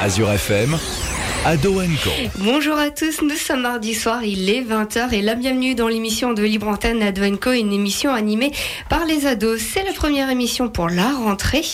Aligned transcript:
Azure 0.00 0.30
FM, 0.30 0.78
Ado. 1.44 1.82
Bonjour 2.38 2.78
à 2.78 2.90
tous, 2.90 3.20
nous 3.22 3.34
sommes 3.34 3.62
mardi 3.62 3.94
soir, 3.94 4.22
il 4.22 4.48
est 4.48 4.62
20h 4.62 5.12
et 5.12 5.22
la 5.22 5.34
bienvenue 5.34 5.74
dans 5.74 5.88
l'émission 5.88 6.32
de 6.32 6.42
Libre 6.42 6.68
Antenne 6.68 7.02
Ado 7.02 7.24
une 7.52 7.72
émission 7.72 8.12
animée 8.12 8.52
par 8.88 9.06
les 9.06 9.26
ados. 9.26 9.60
C'est 9.60 9.82
la 9.82 9.92
première 9.92 10.30
émission 10.30 10.68
pour 10.68 10.88
la 10.88 11.10
rentrée. 11.10 11.64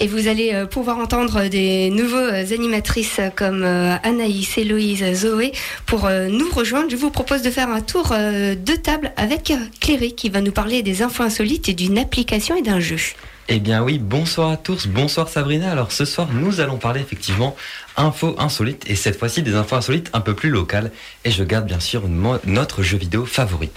Et 0.00 0.08
vous 0.08 0.26
allez 0.26 0.52
euh, 0.52 0.66
pouvoir 0.66 0.98
entendre 0.98 1.46
des 1.46 1.90
nouveaux 1.90 2.16
euh, 2.16 2.44
animatrices 2.52 3.20
comme 3.36 3.62
euh, 3.62 3.94
Anaïs, 4.02 4.58
Héloïse, 4.58 5.04
Zoé. 5.14 5.52
Pour 5.86 6.10
nous 6.10 6.50
rejoindre, 6.50 6.90
je 6.90 6.96
vous 6.96 7.10
propose 7.10 7.42
de 7.42 7.50
faire 7.50 7.68
un 7.68 7.80
tour 7.80 8.08
de 8.08 8.76
table 8.76 9.12
avec 9.16 9.52
Cléry 9.80 10.16
qui 10.16 10.28
va 10.28 10.40
nous 10.40 10.50
parler 10.50 10.82
des 10.82 11.02
infos 11.02 11.22
insolites 11.22 11.68
et 11.68 11.74
d'une 11.74 11.98
application 11.98 12.56
et 12.56 12.62
d'un 12.62 12.80
jeu. 12.80 12.98
Eh 13.46 13.60
bien 13.60 13.82
oui, 13.82 13.98
bonsoir 13.98 14.50
à 14.52 14.56
tous, 14.56 14.86
bonsoir 14.86 15.28
Sabrina. 15.28 15.70
Alors 15.70 15.92
ce 15.92 16.06
soir, 16.06 16.28
nous 16.32 16.60
allons 16.60 16.78
parler 16.78 17.02
effectivement 17.02 17.54
infos 17.94 18.34
insolites 18.38 18.88
et 18.88 18.96
cette 18.96 19.18
fois-ci 19.18 19.42
des 19.42 19.54
infos 19.54 19.76
insolites 19.76 20.08
un 20.14 20.20
peu 20.20 20.34
plus 20.34 20.48
locales. 20.48 20.90
Et 21.24 21.30
je 21.30 21.44
garde 21.44 21.66
bien 21.66 21.78
sûr 21.78 22.08
notre 22.08 22.82
jeu 22.82 22.96
vidéo 22.96 23.26
favori. 23.26 23.68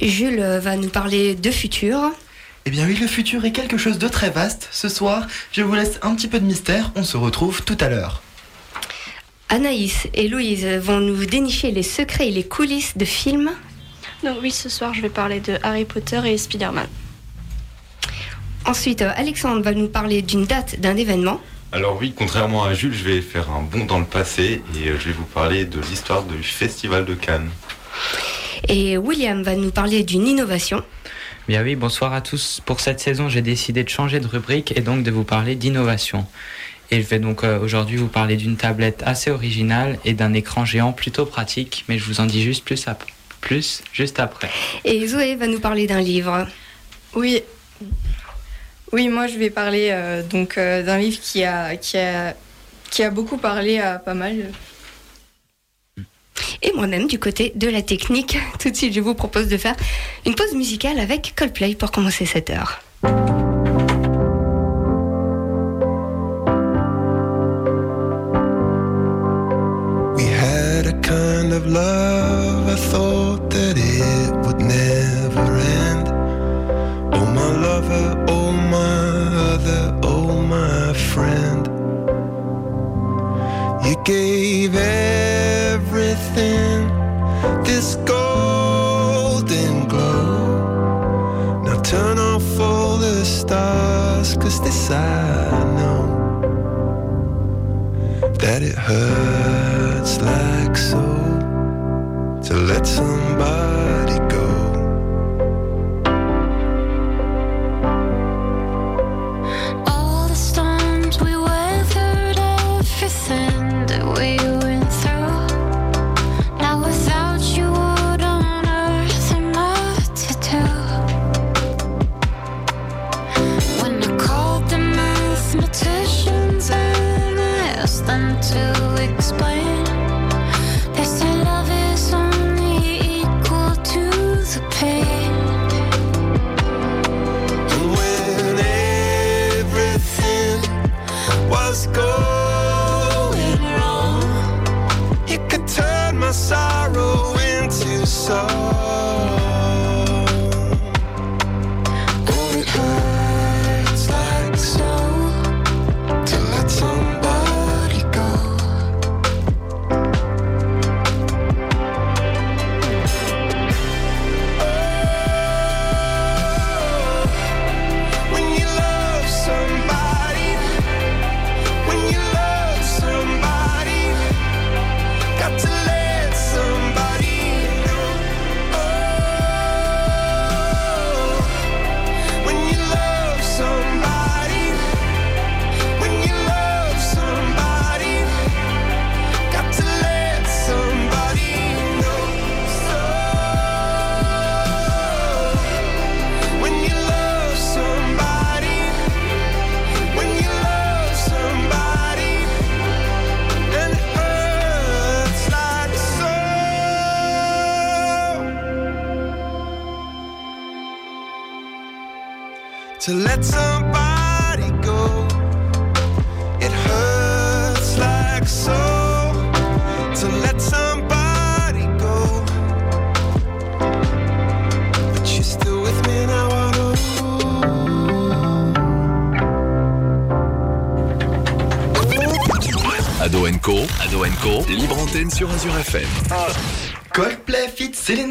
Jules 0.00 0.42
va 0.60 0.76
nous 0.76 0.90
parler 0.90 1.34
de 1.34 1.50
futur. 1.50 1.98
Eh 2.66 2.70
bien 2.70 2.86
oui, 2.86 2.98
le 3.00 3.06
futur 3.06 3.46
est 3.46 3.52
quelque 3.52 3.78
chose 3.78 3.98
de 3.98 4.08
très 4.08 4.28
vaste. 4.28 4.68
Ce 4.72 4.90
soir, 4.90 5.26
je 5.52 5.62
vous 5.62 5.74
laisse 5.74 5.98
un 6.02 6.14
petit 6.14 6.28
peu 6.28 6.38
de 6.38 6.44
mystère. 6.44 6.92
On 6.94 7.02
se 7.02 7.16
retrouve 7.16 7.62
tout 7.62 7.78
à 7.80 7.88
l'heure. 7.88 8.20
Anaïs 9.48 10.06
et 10.12 10.28
Louise 10.28 10.66
vont 10.66 11.00
nous 11.00 11.24
dénicher 11.24 11.70
les 11.70 11.82
secrets 11.82 12.28
et 12.28 12.30
les 12.30 12.44
coulisses 12.44 12.98
de 12.98 13.06
films. 13.06 13.52
Donc 14.22 14.36
oui, 14.42 14.50
ce 14.50 14.68
soir, 14.68 14.92
je 14.92 15.00
vais 15.00 15.08
parler 15.08 15.40
de 15.40 15.56
Harry 15.62 15.86
Potter 15.86 16.20
et 16.26 16.36
Spider-Man. 16.36 16.88
Ensuite, 18.64 19.02
Alexandre 19.02 19.62
va 19.62 19.72
nous 19.72 19.88
parler 19.88 20.22
d'une 20.22 20.44
date, 20.44 20.80
d'un 20.80 20.96
événement. 20.96 21.40
Alors 21.72 21.98
oui, 22.00 22.14
contrairement 22.16 22.64
à 22.64 22.74
Jules, 22.74 22.94
je 22.94 23.04
vais 23.04 23.20
faire 23.20 23.50
un 23.50 23.62
bond 23.62 23.84
dans 23.84 23.98
le 23.98 24.06
passé 24.06 24.62
et 24.74 24.88
euh, 24.88 24.98
je 24.98 25.08
vais 25.08 25.12
vous 25.12 25.24
parler 25.24 25.66
de 25.66 25.80
l'histoire 25.80 26.22
du 26.22 26.42
Festival 26.42 27.04
de 27.04 27.14
Cannes. 27.14 27.50
Et 28.68 28.96
William 28.96 29.42
va 29.42 29.54
nous 29.54 29.70
parler 29.70 30.02
d'une 30.02 30.26
innovation. 30.26 30.82
Bien 31.46 31.62
oui, 31.62 31.76
bonsoir 31.76 32.12
à 32.14 32.20
tous. 32.20 32.60
Pour 32.64 32.80
cette 32.80 33.00
saison, 33.00 33.28
j'ai 33.28 33.42
décidé 33.42 33.84
de 33.84 33.88
changer 33.88 34.20
de 34.20 34.26
rubrique 34.26 34.76
et 34.76 34.80
donc 34.80 35.02
de 35.02 35.10
vous 35.10 35.24
parler 35.24 35.56
d'innovation. 35.56 36.26
Et 36.90 37.02
je 37.02 37.06
vais 37.06 37.18
donc 37.18 37.44
euh, 37.44 37.58
aujourd'hui 37.58 37.96
vous 37.96 38.08
parler 38.08 38.36
d'une 38.36 38.56
tablette 38.56 39.02
assez 39.04 39.30
originale 39.30 39.98
et 40.06 40.14
d'un 40.14 40.32
écran 40.32 40.64
géant 40.64 40.92
plutôt 40.92 41.26
pratique, 41.26 41.84
mais 41.88 41.98
je 41.98 42.04
vous 42.04 42.20
en 42.20 42.26
dis 42.26 42.42
juste 42.42 42.64
plus, 42.64 42.86
plus 43.40 43.82
juste 43.92 44.20
après. 44.20 44.48
Et 44.84 45.06
Zoé 45.06 45.36
va 45.36 45.46
nous 45.46 45.60
parler 45.60 45.86
d'un 45.86 46.00
livre. 46.00 46.46
Oui. 47.14 47.42
Oui, 48.92 49.08
moi 49.08 49.26
je 49.26 49.38
vais 49.38 49.50
parler 49.50 49.88
euh, 49.90 50.22
donc 50.22 50.56
euh, 50.56 50.82
d'un 50.82 50.98
livre 50.98 51.18
qui 51.20 51.44
a, 51.44 51.76
qui, 51.76 51.98
a, 51.98 52.34
qui 52.90 53.02
a 53.02 53.10
beaucoup 53.10 53.36
parlé 53.36 53.78
à 53.78 53.98
pas 53.98 54.14
mal 54.14 54.50
et 56.62 56.72
moi-même 56.72 57.06
du 57.06 57.18
côté 57.18 57.52
de 57.54 57.68
la 57.68 57.82
technique. 57.82 58.38
Tout 58.58 58.70
de 58.70 58.76
suite, 58.76 58.94
je 58.94 59.00
vous 59.00 59.14
propose 59.14 59.48
de 59.48 59.56
faire 59.56 59.76
une 60.26 60.34
pause 60.34 60.54
musicale 60.54 60.98
avec 60.98 61.34
Coldplay 61.36 61.74
pour 61.74 61.90
commencer 61.90 62.26
cette 62.26 62.50
heure. 62.50 62.80
her. 98.88 99.27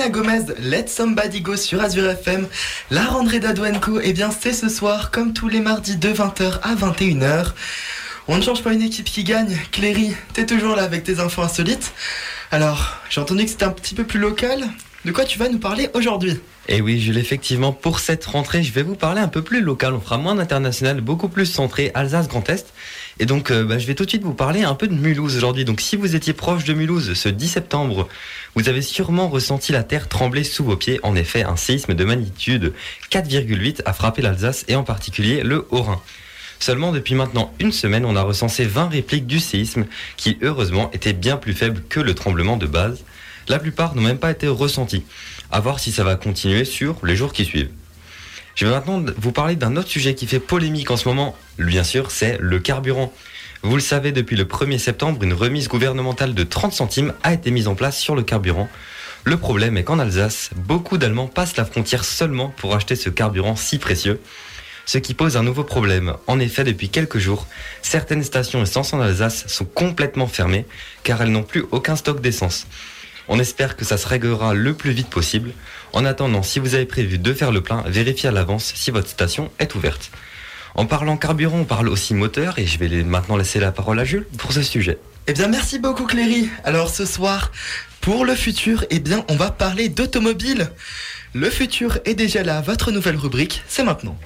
Gomez, 0.10 0.46
Let 0.60 0.88
Somebody 0.88 1.42
Go 1.42 1.56
sur 1.56 1.82
Azure 1.82 2.10
FM. 2.10 2.48
La 2.92 3.06
rentrée 3.06 3.40
d'Adwenco, 3.40 4.00
et 4.00 4.10
eh 4.10 4.14
bien 4.14 4.30
c'est 4.32 4.54
ce 4.54 4.70
soir, 4.70 5.12
comme 5.12 5.34
tous 5.34 5.50
les 5.50 5.60
mardis 5.60 5.98
de 5.98 6.10
20h 6.10 6.60
à 6.62 6.76
21h. 6.76 7.48
On 8.28 8.38
ne 8.38 8.42
change 8.42 8.64
pas 8.64 8.74
une 8.74 8.82
équipe 8.82 9.06
qui 9.06 9.24
gagne. 9.24 9.58
Cléry, 9.72 10.14
t'es 10.34 10.46
toujours 10.46 10.76
là 10.76 10.84
avec 10.84 11.04
tes 11.04 11.20
infos 11.20 11.42
insolites. 11.42 11.94
Alors, 12.52 12.98
j'ai 13.10 13.22
entendu 13.22 13.46
que 13.46 13.50
c'était 13.50 13.66
un 13.66 13.72
petit 13.72 13.96
peu 13.96 14.04
plus 14.04 14.20
local. 14.20 14.66
De 15.06 15.12
quoi 15.12 15.26
tu 15.26 15.40
vas 15.40 15.50
nous 15.50 15.60
parler 15.60 15.90
aujourd'hui? 15.94 16.40
Et 16.70 16.78
eh 16.78 16.82
oui, 16.82 17.00
Jules, 17.00 17.18
effectivement, 17.18 17.72
pour 17.72 18.00
cette 18.00 18.26
rentrée, 18.26 18.62
je 18.64 18.74
vais 18.74 18.84
vous 18.84 18.96
parler 18.96 19.22
un 19.22 19.30
peu 19.30 19.42
plus 19.42 19.62
local. 19.62 19.94
On 19.94 20.02
fera 20.02 20.18
moins 20.18 20.36
d'international, 20.36 21.00
beaucoup 21.00 21.30
plus 21.30 21.46
centré 21.46 21.92
Alsace 21.94 22.28
Grand 22.28 22.50
Est. 22.50 22.74
Et 23.20 23.26
donc, 23.26 23.50
euh, 23.50 23.64
bah, 23.64 23.80
je 23.80 23.88
vais 23.88 23.96
tout 23.96 24.06
de 24.06 24.10
suite 24.10 24.24
vous 24.24 24.34
parler 24.34 24.64
un 24.64 24.76
peu 24.76 24.88
de 24.88 24.94
Mulhouse 24.94 25.36
aujourd'hui. 25.36 25.66
Donc, 25.66 25.82
si 25.82 25.96
vous 25.96 26.16
étiez 26.16 26.34
proche 26.34 26.66
de 26.66 26.74
Mulhouse 26.74 27.14
ce 27.14 27.30
10 27.30 27.48
septembre, 27.48 28.08
vous 28.56 28.70
avez 28.70 28.82
sûrement 28.82 29.28
ressenti 29.28 29.72
la 29.72 29.84
terre 29.84 30.08
trembler 30.08 30.44
sous 30.44 30.64
vos 30.64 30.76
pieds. 30.76 31.00
En 31.04 31.16
effet, 31.16 31.44
un 31.44 31.56
séisme 31.56 31.96
de 31.96 32.06
magnitude 32.06 32.74
4,8 33.12 33.82
a 33.86 33.94
frappé 33.94 34.22
l'Alsace 34.22 34.66
et 34.68 34.76
en 34.76 34.84
particulier 34.84 35.42
le 35.42 35.68
Haut-Rhin. 35.72 36.02
Seulement 36.60 36.92
depuis 36.92 37.16
maintenant 37.16 37.54
une 37.60 37.72
semaine, 37.72 38.06
on 38.06 38.16
a 38.16 38.22
recensé 38.22 38.66
20 38.66 38.90
répliques 38.90 39.28
du 39.28 39.40
séisme 39.40 39.86
qui, 40.16 40.38
heureusement, 40.42 40.92
étaient 40.92 41.14
bien 41.14 41.38
plus 41.38 41.54
faibles 41.54 41.82
que 41.90 42.00
le 42.00 42.14
tremblement 42.14 42.58
de 42.58 42.68
base. 42.68 43.04
La 43.48 43.60
plupart 43.60 43.96
n'ont 43.96 44.02
même 44.02 44.18
pas 44.18 44.32
été 44.32 44.48
ressenties. 44.48 45.04
À 45.52 45.60
voir 45.60 45.80
si 45.80 45.92
ça 45.92 46.04
va 46.04 46.16
continuer 46.16 46.66
sur 46.66 46.98
les 47.04 47.16
jours 47.16 47.34
qui 47.34 47.46
suivent. 47.46 47.70
Je 48.58 48.66
vais 48.66 48.72
maintenant 48.72 49.06
vous 49.18 49.32
parler 49.32 49.56
d'un 49.56 49.76
autre 49.76 49.88
sujet 49.88 50.16
qui 50.16 50.26
fait 50.26 50.40
polémique 50.40 50.90
en 50.90 50.98
ce 50.98 51.08
moment. 51.08 51.38
Bien 51.60 51.84
sûr, 51.84 52.10
c'est 52.10 52.40
le 52.40 52.58
carburant. 52.58 53.14
Vous 53.62 53.76
le 53.76 53.82
savez, 53.82 54.12
depuis 54.12 54.36
le 54.36 54.46
1er 54.46 54.80
septembre, 54.80 55.22
une 55.22 55.34
remise 55.34 55.68
gouvernementale 55.68 56.34
de 56.34 56.44
30 56.44 56.74
centimes 56.74 57.14
a 57.22 57.34
été 57.34 57.52
mise 57.52 57.68
en 57.68 57.76
place 57.76 58.00
sur 58.00 58.16
le 58.16 58.24
carburant. 58.24 58.68
Le 59.26 59.38
problème 59.38 59.78
est 59.78 59.84
qu'en 59.84 60.00
Alsace, 60.00 60.50
beaucoup 60.56 60.98
d'Allemands 60.98 61.28
passent 61.28 61.56
la 61.56 61.66
frontière 61.66 62.04
seulement 62.04 62.50
pour 62.58 62.74
acheter 62.74 62.96
ce 62.96 63.12
carburant 63.12 63.56
si 63.56 63.78
précieux 63.78 64.20
ce 64.88 64.98
qui 64.98 65.14
pose 65.14 65.38
un 65.38 65.44
nouveau 65.44 65.64
problème. 65.64 66.16
En 66.26 66.40
effet, 66.40 66.64
depuis 66.64 66.90
quelques 66.90 67.20
jours, 67.20 67.46
certaines 67.84 68.24
stations 68.24 68.64
essence 68.64 68.92
en 68.92 69.02
Alsace 69.02 69.46
sont 69.46 69.66
complètement 69.66 70.28
fermées 70.28 70.66
car 71.04 71.22
elles 71.22 71.32
n'ont 71.32 71.44
plus 71.44 71.66
aucun 71.72 71.96
stock 71.96 72.22
d'essence. 72.22 72.66
On 73.30 73.40
espère 73.40 73.76
que 73.76 73.86
ça 73.86 73.98
se 73.98 74.08
réglera 74.08 74.54
le 74.54 74.74
plus 74.74 74.92
vite 74.92 75.10
possible. 75.10 75.52
En 75.98 76.06
attendant, 76.06 76.44
si 76.44 76.60
vous 76.60 76.76
avez 76.76 76.86
prévu 76.86 77.18
de 77.18 77.34
faire 77.34 77.52
le 77.52 77.62
plein, 77.62 77.84
vérifiez 77.88 78.30
à 78.30 78.32
l'avance 78.32 78.72
si 78.76 78.92
votre 78.92 79.10
station 79.10 79.50
est 79.58 79.74
ouverte. 79.74 80.12
En 80.76 80.86
parlant 80.86 81.18
carburant, 81.18 81.62
on 81.62 81.66
parle 81.66 81.90
aussi 81.90 82.14
moteur 82.14 82.60
et 82.60 82.68
je 82.68 82.78
vais 82.78 83.04
maintenant 83.04 83.36
laisser 83.36 83.60
la 83.60 83.72
parole 83.72 84.00
à 84.00 84.06
Jules 84.06 84.28
pour 84.38 84.54
ce 84.54 84.62
sujet. 84.62 85.00
Eh 85.26 85.34
bien, 85.34 85.48
merci 85.48 85.80
beaucoup 85.80 86.06
Cléry. 86.06 86.52
Alors 86.64 86.92
ce 86.92 87.04
soir, 87.04 87.52
pour 88.00 88.26
le 88.26 88.36
futur, 88.36 88.86
eh 88.92 89.00
bien, 89.00 89.26
on 89.28 89.36
va 89.38 89.50
parler 89.50 89.90
d'automobile. 89.90 90.70
Le 91.34 91.50
futur 91.50 91.98
est 92.06 92.14
déjà 92.14 92.44
là, 92.44 92.62
votre 92.62 92.92
nouvelle 92.92 93.16
rubrique, 93.16 93.64
c'est 93.68 93.84
maintenant. 93.84 94.20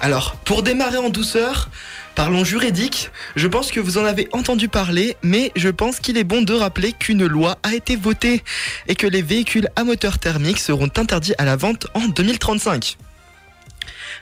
Alors, 0.00 0.34
pour 0.44 0.64
démarrer 0.64 0.96
en 0.96 1.10
douceur, 1.10 1.68
parlons 2.14 2.44
juridique. 2.44 3.10
Je 3.36 3.48
pense 3.48 3.70
que 3.70 3.80
vous 3.80 3.98
en 3.98 4.04
avez 4.04 4.28
entendu 4.32 4.68
parler, 4.68 5.16
mais 5.22 5.52
je 5.56 5.68
pense 5.68 6.00
qu'il 6.00 6.16
est 6.16 6.24
bon 6.24 6.42
de 6.42 6.54
rappeler 6.54 6.92
qu'une 6.92 7.26
loi 7.26 7.58
a 7.62 7.74
été 7.74 7.96
votée 7.96 8.42
et 8.88 8.94
que 8.94 9.06
les 9.06 9.22
véhicules 9.22 9.68
à 9.76 9.84
moteur 9.84 10.18
thermique 10.18 10.58
seront 10.58 10.90
interdits 10.96 11.34
à 11.38 11.44
la 11.44 11.56
vente 11.56 11.86
en 11.94 12.08
2035. 12.08 12.96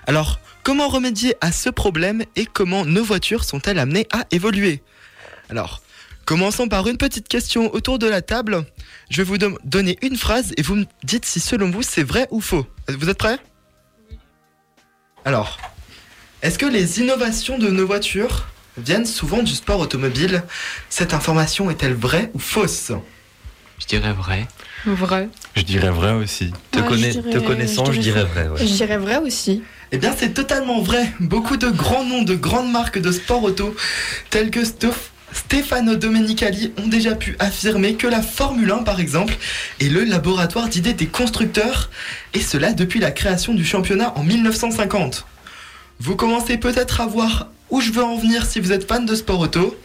Alors, 0.06 0.40
comment 0.62 0.88
remédier 0.88 1.34
à 1.40 1.52
ce 1.52 1.70
problème 1.70 2.24
et 2.36 2.46
comment 2.46 2.84
nos 2.84 3.04
voitures 3.04 3.44
sont-elles 3.44 3.78
amenées 3.78 4.06
à 4.12 4.24
évoluer? 4.30 4.82
Alors, 5.50 5.82
commençons 6.24 6.68
par 6.68 6.86
une 6.88 6.98
petite 6.98 7.28
question 7.28 7.72
autour 7.74 7.98
de 7.98 8.06
la 8.06 8.22
table. 8.22 8.64
Je 9.10 9.22
vais 9.22 9.24
vous 9.24 9.38
donner 9.64 9.98
une 10.02 10.16
phrase 10.16 10.52
et 10.56 10.62
vous 10.62 10.76
me 10.76 10.84
dites 11.04 11.24
si 11.24 11.40
selon 11.40 11.70
vous 11.70 11.82
c'est 11.82 12.02
vrai 12.02 12.28
ou 12.30 12.40
faux. 12.40 12.66
Vous 12.88 13.08
êtes 13.08 13.18
prêts? 13.18 13.38
Alors, 15.24 15.58
est-ce 16.42 16.58
que 16.58 16.66
les 16.66 17.00
innovations 17.00 17.58
de 17.58 17.68
nos 17.68 17.86
voitures 17.86 18.46
viennent 18.76 19.06
souvent 19.06 19.42
du 19.42 19.54
sport 19.54 19.80
automobile? 19.80 20.42
Cette 20.88 21.14
information 21.14 21.70
est-elle 21.70 21.94
vraie 21.94 22.30
ou 22.34 22.38
fausse? 22.38 22.92
Je 23.78 23.86
dirais 23.86 24.12
vrai. 24.12 24.46
Vrai. 24.86 25.28
Je 25.56 25.62
dirais 25.62 25.90
vrai 25.90 26.12
aussi. 26.12 26.52
Te, 26.70 26.78
Ouais, 26.80 26.86
connais- 26.86 27.12
je 27.12 27.20
dirais- 27.20 27.38
te 27.40 27.44
connaissant, 27.44 27.84
je 27.86 27.92
je 27.92 28.00
dirais 28.00 28.24
dirais 28.24 28.44
vrai. 28.46 28.48
ouais. 28.48 28.66
Je 28.66 28.72
dirais 28.72 28.96
vrai 28.98 29.16
aussi. 29.18 29.62
Eh 29.92 29.98
bien, 29.98 30.14
c'est 30.16 30.34
totalement 30.34 30.80
vrai. 30.80 31.12
Beaucoup 31.20 31.56
de 31.56 31.68
grands 31.70 32.04
noms 32.04 32.22
de 32.22 32.34
grandes 32.34 32.70
marques 32.70 32.98
de 32.98 33.10
sport 33.12 33.42
auto, 33.44 33.74
tels 34.30 34.50
que 34.50 34.64
Stoff- 34.64 35.10
Stefano 35.32 35.94
Domenicali, 35.96 36.72
ont 36.82 36.86
déjà 36.88 37.14
pu 37.14 37.36
affirmer 37.38 37.94
que 37.94 38.06
la 38.06 38.22
Formule 38.22 38.70
1, 38.70 38.78
par 38.78 38.98
exemple, 39.00 39.36
est 39.80 39.88
le 39.88 40.04
laboratoire 40.04 40.68
d'idées 40.68 40.94
des 40.94 41.06
constructeurs, 41.06 41.90
et 42.34 42.40
cela 42.40 42.72
depuis 42.72 42.98
la 43.00 43.10
création 43.10 43.54
du 43.54 43.64
championnat 43.64 44.12
en 44.16 44.22
1950. 44.22 45.26
Vous 46.00 46.14
commencez 46.14 46.58
peut-être 46.58 47.00
à 47.00 47.06
voir 47.06 47.48
où 47.70 47.80
je 47.80 47.90
veux 47.90 48.04
en 48.04 48.16
venir 48.16 48.46
si 48.46 48.60
vous 48.60 48.70
êtes 48.70 48.86
fan 48.86 49.04
de 49.04 49.16
sport 49.16 49.40
auto. 49.40 49.76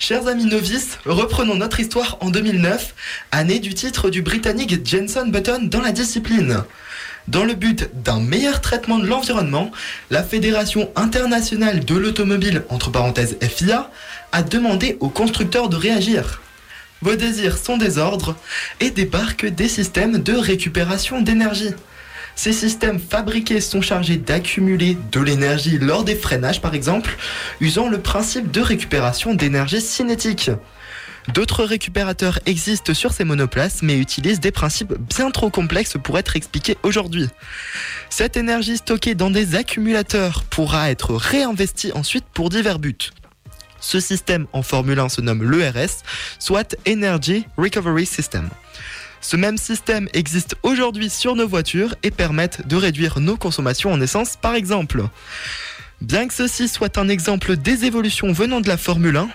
Chers 0.00 0.26
amis 0.26 0.46
novices, 0.46 0.98
reprenons 1.06 1.54
notre 1.54 1.78
histoire 1.78 2.18
en 2.20 2.30
2009, 2.30 2.94
année 3.30 3.60
du 3.60 3.72
titre 3.72 4.10
du 4.10 4.22
Britannique 4.22 4.84
Jenson 4.84 5.28
Button 5.28 5.68
dans 5.70 5.80
la 5.80 5.92
discipline. 5.92 6.64
Dans 7.28 7.44
le 7.44 7.54
but 7.54 7.88
d'un 8.02 8.18
meilleur 8.18 8.60
traitement 8.60 8.98
de 8.98 9.06
l'environnement, 9.06 9.70
la 10.10 10.24
Fédération 10.24 10.90
internationale 10.96 11.84
de 11.84 11.94
l'automobile, 11.94 12.64
entre 12.68 12.90
parenthèses 12.90 13.38
FIA, 13.40 13.88
a 14.32 14.42
demandé 14.42 14.96
aux 14.98 15.10
constructeurs 15.10 15.68
de 15.68 15.76
réagir. 15.76 16.42
Vos 17.02 17.14
désirs 17.14 17.56
sont 17.56 17.76
des 17.76 17.98
ordres 17.98 18.34
et 18.80 18.90
débarquent 18.90 19.46
des 19.46 19.68
systèmes 19.68 20.18
de 20.18 20.32
récupération 20.32 21.20
d'énergie. 21.20 21.74
Ces 22.34 22.52
systèmes 22.52 22.98
fabriqués 22.98 23.60
sont 23.60 23.82
chargés 23.82 24.16
d'accumuler 24.16 24.96
de 25.10 25.20
l'énergie 25.20 25.78
lors 25.78 26.04
des 26.04 26.16
freinages 26.16 26.60
par 26.60 26.74
exemple, 26.74 27.16
usant 27.60 27.88
le 27.88 28.00
principe 28.00 28.50
de 28.50 28.60
récupération 28.60 29.34
d'énergie 29.34 29.80
cinétique. 29.80 30.50
D'autres 31.28 31.64
récupérateurs 31.64 32.40
existent 32.46 32.94
sur 32.94 33.12
ces 33.12 33.24
monoplaces 33.24 33.82
mais 33.82 33.96
utilisent 33.96 34.40
des 34.40 34.50
principes 34.50 34.94
bien 34.94 35.30
trop 35.30 35.50
complexes 35.50 35.96
pour 36.02 36.18
être 36.18 36.34
expliqués 36.34 36.76
aujourd'hui. 36.82 37.28
Cette 38.10 38.36
énergie 38.36 38.78
stockée 38.78 39.14
dans 39.14 39.30
des 39.30 39.54
accumulateurs 39.54 40.42
pourra 40.44 40.90
être 40.90 41.14
réinvestie 41.14 41.92
ensuite 41.92 42.24
pour 42.34 42.50
divers 42.50 42.80
buts. 42.80 43.10
Ce 43.80 44.00
système 44.00 44.46
en 44.52 44.62
Formule 44.62 44.98
1 44.98 45.08
se 45.08 45.20
nomme 45.20 45.48
l'ERS, 45.48 46.02
soit 46.38 46.76
Energy 46.88 47.46
Recovery 47.56 48.06
System. 48.06 48.48
Ce 49.22 49.36
même 49.36 49.56
système 49.56 50.08
existe 50.12 50.56
aujourd'hui 50.64 51.08
sur 51.08 51.36
nos 51.36 51.46
voitures 51.46 51.94
et 52.02 52.10
permettent 52.10 52.66
de 52.66 52.74
réduire 52.74 53.20
nos 53.20 53.36
consommations 53.36 53.92
en 53.92 54.00
essence 54.00 54.36
par 54.36 54.56
exemple. 54.56 55.04
Bien 56.00 56.26
que 56.26 56.34
ceci 56.34 56.66
soit 56.66 56.98
un 56.98 57.08
exemple 57.08 57.56
des 57.56 57.84
évolutions 57.84 58.32
venant 58.32 58.60
de 58.60 58.66
la 58.66 58.76
Formule 58.76 59.16
1, 59.16 59.28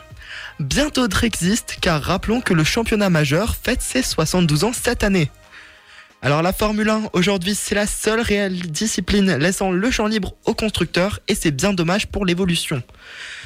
bien 0.60 0.90
d'autres 0.90 1.24
existent 1.24 1.74
car 1.80 2.02
rappelons 2.02 2.42
que 2.42 2.54
le 2.54 2.66
championnat 2.66 3.10
majeur 3.10 3.56
fête 3.56 3.82
ses 3.82 4.04
72 4.04 4.66
ans 4.66 4.74
cette 4.74 5.06
année. 5.06 5.32
Alors 6.22 6.42
la 6.42 6.52
Formule 6.52 6.90
1 6.90 7.04
aujourd'hui 7.14 7.56
c'est 7.56 7.76
la 7.76 7.88
seule 7.88 8.20
réelle 8.20 8.60
discipline 8.60 9.38
laissant 9.38 9.72
le 9.72 9.90
champ 9.90 10.08
libre 10.08 10.36
aux 10.44 10.54
constructeurs 10.54 11.22
et 11.30 11.36
c'est 11.36 11.52
bien 11.52 11.72
dommage 11.72 12.08
pour 12.08 12.26
l'évolution. 12.26 12.84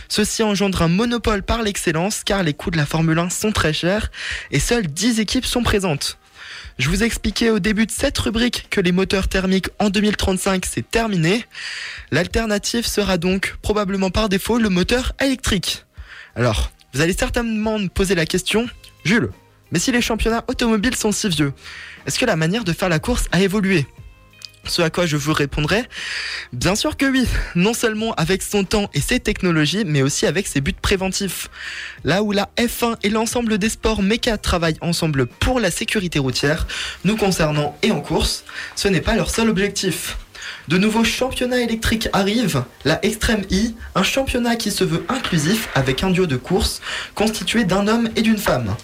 Ceci 0.10 0.42
engendre 0.42 0.82
un 0.82 0.88
monopole 0.88 1.44
par 1.44 1.62
l'excellence 1.62 2.24
car 2.24 2.42
les 2.42 2.56
coûts 2.56 2.72
de 2.72 2.78
la 2.78 2.88
Formule 2.88 3.20
1 3.20 3.30
sont 3.30 3.52
très 3.52 3.74
chers 3.74 4.10
et 4.50 4.60
seules 4.60 4.88
10 4.88 5.20
équipes 5.20 5.46
sont 5.46 5.62
présentes. 5.62 6.18
Je 6.82 6.90
vous 6.90 7.04
expliquais 7.04 7.52
au 7.52 7.60
début 7.60 7.86
de 7.86 7.92
cette 7.92 8.18
rubrique 8.18 8.66
que 8.72 8.82
les 8.82 8.92
moteurs 8.92 9.28
thermiques 9.28 9.70
en 9.78 9.92
2035 9.92 10.66
c'est 10.66 10.90
terminé. 10.90 11.46
L'alternative 12.10 12.88
sera 12.88 13.20
donc 13.20 13.56
probablement 13.62 14.10
par 14.10 14.30
défaut 14.30 14.58
le 14.58 14.70
moteur 14.70 15.14
électrique. 15.22 15.86
Alors, 16.36 16.72
vous 16.96 17.02
allez 17.02 17.14
certainement 17.14 17.78
me 17.78 17.88
poser 17.88 18.16
la 18.16 18.26
question, 18.26 18.68
Jules, 19.04 19.30
mais 19.72 19.78
si 19.78 19.92
les 19.92 20.02
championnats 20.02 20.44
automobiles 20.48 20.96
sont 20.96 21.12
si 21.12 21.30
vieux, 21.30 21.54
est-ce 22.08 22.18
que 22.18 22.26
la 22.26 22.36
manière 22.36 22.64
de 22.64 22.74
faire 22.74 22.90
la 22.90 22.98
course 22.98 23.28
a 23.32 23.42
évolué? 23.42 23.86
Ce 24.66 24.82
à 24.82 24.90
quoi 24.90 25.06
je 25.06 25.18
vous 25.18 25.34
répondrai 25.34 25.84
Bien 26.54 26.76
sûr 26.76 26.98
que 26.98 27.06
oui, 27.06 27.28
non 27.56 27.74
seulement 27.74 28.14
avec 28.14 28.42
son 28.42 28.64
temps 28.64 28.90
et 28.94 29.02
ses 29.02 29.20
technologies, 29.20 29.84
mais 29.86 30.02
aussi 30.02 30.26
avec 30.26 30.48
ses 30.48 30.62
buts 30.62 30.74
préventifs. 30.80 31.50
Là 32.04 32.24
où 32.24 32.32
la 32.32 32.50
F1 32.58 32.98
et 33.04 33.10
l'ensemble 33.10 33.58
des 33.58 33.70
sports 33.70 34.02
méca 34.02 34.38
travaillent 34.38 34.78
ensemble 34.82 35.26
pour 35.26 35.60
la 35.60 35.72
sécurité 35.72 36.20
routière, 36.20 36.68
nous 37.04 37.18
concernant 37.18 37.78
et 37.82 37.92
en 37.92 38.02
course, 38.02 38.44
ce 38.76 38.88
n'est 38.88 39.02
pas 39.02 39.16
leur 39.16 39.30
seul 39.30 39.50
objectif. 39.50 40.18
De 40.68 40.78
nouveaux 40.78 41.04
championnats 41.04 41.62
électriques 41.62 42.10
arrivent, 42.14 42.64
la 42.86 43.04
Extreme 43.06 43.44
E, 43.52 43.74
un 43.96 44.04
championnat 44.04 44.56
qui 44.56 44.72
se 44.72 44.84
veut 44.84 45.06
inclusif 45.10 45.70
avec 45.76 46.04
un 46.04 46.12
duo 46.12 46.26
de 46.28 46.38
course 46.38 46.82
constitué 47.16 47.64
d'un 47.64 47.88
homme 47.88 48.10
et 48.16 48.22
d'une 48.22 48.38
femme. 48.38 48.76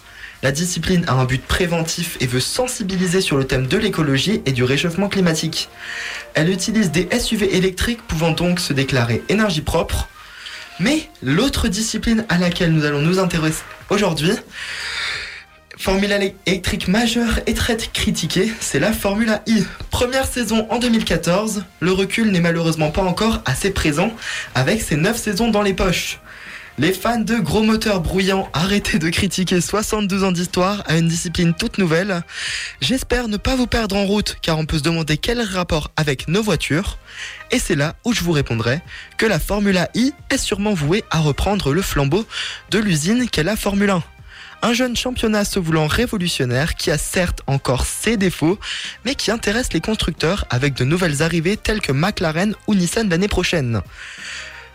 La 0.48 0.54
discipline 0.54 1.04
a 1.10 1.12
un 1.12 1.26
but 1.26 1.46
préventif 1.46 2.16
et 2.22 2.26
veut 2.26 2.40
sensibiliser 2.40 3.20
sur 3.20 3.36
le 3.36 3.46
thème 3.46 3.68
de 3.68 3.78
l'écologie 3.78 4.42
et 4.46 4.54
du 4.54 4.64
réchauffement 4.64 5.10
climatique. 5.10 5.68
Elle 6.36 6.50
utilise 6.50 6.90
des 6.90 7.10
SUV 7.20 7.58
électriques 7.58 8.02
pouvant 8.08 8.32
donc 8.32 8.62
se 8.62 8.72
déclarer 8.72 9.24
énergie 9.28 9.60
propre. 9.60 10.08
Mais 10.80 11.10
l'autre 11.22 11.68
discipline 11.68 12.26
à 12.30 12.38
laquelle 12.38 12.72
nous 12.72 12.86
allons 12.86 13.02
nous 13.02 13.20
intéresser 13.20 13.62
aujourd'hui, 13.90 14.32
Formule 15.78 16.32
électrique 16.46 16.88
majeure 16.88 17.42
et 17.46 17.54
très 17.54 17.76
critiquée, 17.76 18.52
c'est 18.62 18.80
la 18.80 18.94
Formula 18.94 19.44
I. 19.48 19.66
Première 19.92 20.26
saison 20.26 20.66
en 20.70 20.80
2014, 20.80 21.66
le 21.82 21.92
recul 21.92 22.32
n'est 22.32 22.40
malheureusement 22.40 22.90
pas 22.90 23.04
encore 23.04 23.42
assez 23.46 23.70
présent 23.70 24.12
avec 24.56 24.82
ses 24.82 24.96
9 24.96 25.18
saisons 25.18 25.52
dans 25.52 25.62
les 25.62 25.74
poches. 25.74 26.20
Les 26.80 26.94
fans 26.94 27.20
de 27.20 27.38
gros 27.38 27.64
moteurs 27.64 28.02
bruyants, 28.02 28.48
arrêtez 28.54 29.00
de 29.00 29.10
critiquer 29.10 29.62
72 29.62 30.24
ans 30.24 30.32
d'histoire 30.32 30.84
à 30.86 30.98
une 30.98 31.08
discipline 31.08 31.56
toute 31.56 31.80
nouvelle. 31.80 32.22
J'espère 32.82 33.28
ne 33.30 33.38
pas 33.38 33.56
vous 33.56 33.66
perdre 33.66 33.96
en 33.96 34.06
route 34.06 34.38
car 34.44 34.60
on 34.60 34.68
peut 34.68 34.78
se 34.78 34.84
demander 34.84 35.18
quel 35.18 35.42
rapport 35.42 35.90
avec 35.96 36.28
nos 36.28 36.44
voitures. 36.44 37.00
Et 37.50 37.58
c'est 37.58 37.74
là 37.74 37.96
où 38.06 38.14
je 38.14 38.22
vous 38.22 38.32
répondrai 38.32 38.82
que 39.18 39.26
la 39.26 39.40
Formula 39.40 39.90
I 39.96 40.14
est 40.30 40.38
sûrement 40.38 40.76
vouée 40.76 41.04
à 41.10 41.18
reprendre 41.18 41.74
le 41.74 41.82
flambeau 41.82 42.28
de 42.70 42.78
l'usine 42.78 43.28
qu'est 43.28 43.42
la 43.42 43.56
Formule 43.56 43.90
1. 43.90 44.04
Un 44.62 44.74
jeune 44.74 44.96
championnat 44.96 45.46
se 45.46 45.58
voulant 45.58 45.88
révolutionnaire 45.88 46.76
qui 46.76 46.92
a 46.92 47.00
certes 47.00 47.42
encore 47.48 47.88
ses 47.88 48.18
défauts, 48.18 48.60
mais 49.04 49.16
qui 49.16 49.32
intéresse 49.32 49.74
les 49.74 49.82
constructeurs 49.82 50.46
avec 50.52 50.76
de 50.76 50.84
nouvelles 50.84 51.24
arrivées 51.24 51.58
telles 51.58 51.82
que 51.82 51.92
McLaren 51.92 52.54
ou 52.68 52.76
Nissan 52.76 53.10
l'année 53.10 53.28
prochaine. 53.28 53.82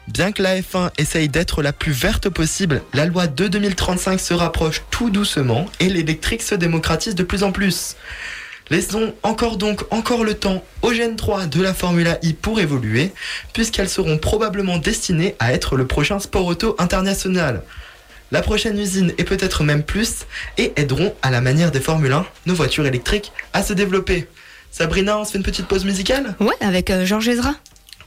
Bien 0.08 0.32
que 0.32 0.42
la 0.42 0.60
F1 0.60 0.90
essaye 0.98 1.28
d'être 1.28 1.62
la 1.62 1.72
plus 1.72 1.92
verte 1.92 2.28
possible, 2.28 2.82
la 2.92 3.06
loi 3.06 3.28
de 3.28 3.46
2035 3.46 4.18
se 4.18 4.34
rapproche 4.34 4.82
tout 4.90 5.10
doucement 5.10 5.66
et 5.78 5.88
l'électrique 5.88 6.42
se 6.42 6.56
démocratise 6.56 7.14
de 7.14 7.22
plus 7.22 7.44
en 7.44 7.52
plus. 7.52 7.96
Laissons 8.68 9.14
encore 9.22 9.58
donc 9.58 9.84
encore 9.90 10.24
le 10.24 10.34
temps 10.34 10.64
aux 10.82 10.92
Gen 10.92 11.14
3 11.14 11.46
de 11.46 11.62
la 11.62 11.72
Formula 11.72 12.18
I 12.22 12.32
pour 12.32 12.58
évoluer, 12.58 13.12
puisqu'elles 13.52 13.88
seront 13.88 14.18
probablement 14.18 14.78
destinées 14.78 15.36
à 15.38 15.52
être 15.52 15.76
le 15.76 15.86
prochain 15.86 16.18
sport 16.18 16.46
auto 16.46 16.74
international. 16.78 17.62
La 18.32 18.42
prochaine 18.42 18.78
usine 18.78 19.12
et 19.18 19.24
peut-être 19.24 19.62
même 19.62 19.82
plus, 19.82 20.26
et 20.58 20.72
aideront 20.76 21.14
à 21.22 21.30
la 21.30 21.40
manière 21.40 21.70
des 21.70 21.80
Formule 21.80 22.12
1 22.12 22.26
nos 22.46 22.54
voitures 22.54 22.86
électriques 22.86 23.30
à 23.52 23.62
se 23.62 23.72
développer. 23.72 24.26
Sabrina, 24.70 25.18
on 25.18 25.24
se 25.24 25.32
fait 25.32 25.38
une 25.38 25.44
petite 25.44 25.66
pause 25.66 25.84
musicale? 25.84 26.34
Ouais, 26.40 26.56
avec 26.60 26.90
euh, 26.90 27.04
Georges 27.04 27.28
Ezra. 27.28 27.54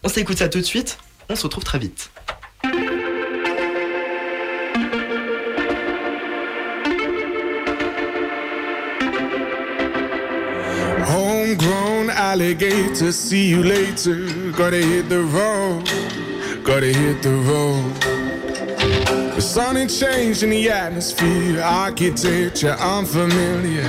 On 0.04 0.10
s'écoute 0.10 0.40
ça 0.40 0.50
tout 0.50 0.60
de 0.60 0.66
suite, 0.66 0.98
on 1.30 1.36
se 1.36 1.44
retrouve 1.44 1.64
très 1.64 1.80
vite. 1.80 2.10
Homegrown 11.08 12.10
alligator, 12.10 13.12
see 13.12 13.50
you 13.50 13.64
later. 13.64 14.28
Gotta 14.52 14.78
hit 14.78 15.10
the 15.10 15.24
road, 15.24 15.84
gotta 16.64 16.88
hit 16.88 17.22
the 17.22 17.36
road. 17.48 17.94
The 19.36 19.42
sun 19.42 19.78
ain't 19.78 19.90
changing 19.92 20.50
the 20.50 20.70
atmosphere, 20.70 21.62
architecture 21.62 22.76
unfamiliar. 22.80 23.84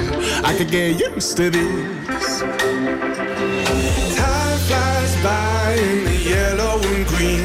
I 0.45 0.55
could 0.57 0.71
get 0.71 0.99
used 0.99 1.37
to 1.37 1.50
this. 1.50 2.40
Time 4.16 4.59
flies 4.66 5.16
by 5.23 6.05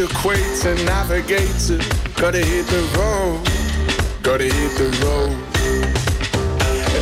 the 0.00 0.06
equator, 0.06 0.74
navigator, 0.84 1.78
gotta 2.18 2.38
hit 2.38 2.66
the 2.66 2.82
road, 2.96 3.42
gotta 4.22 4.44
hit 4.44 4.72
the 4.78 4.88
road. 5.04 5.36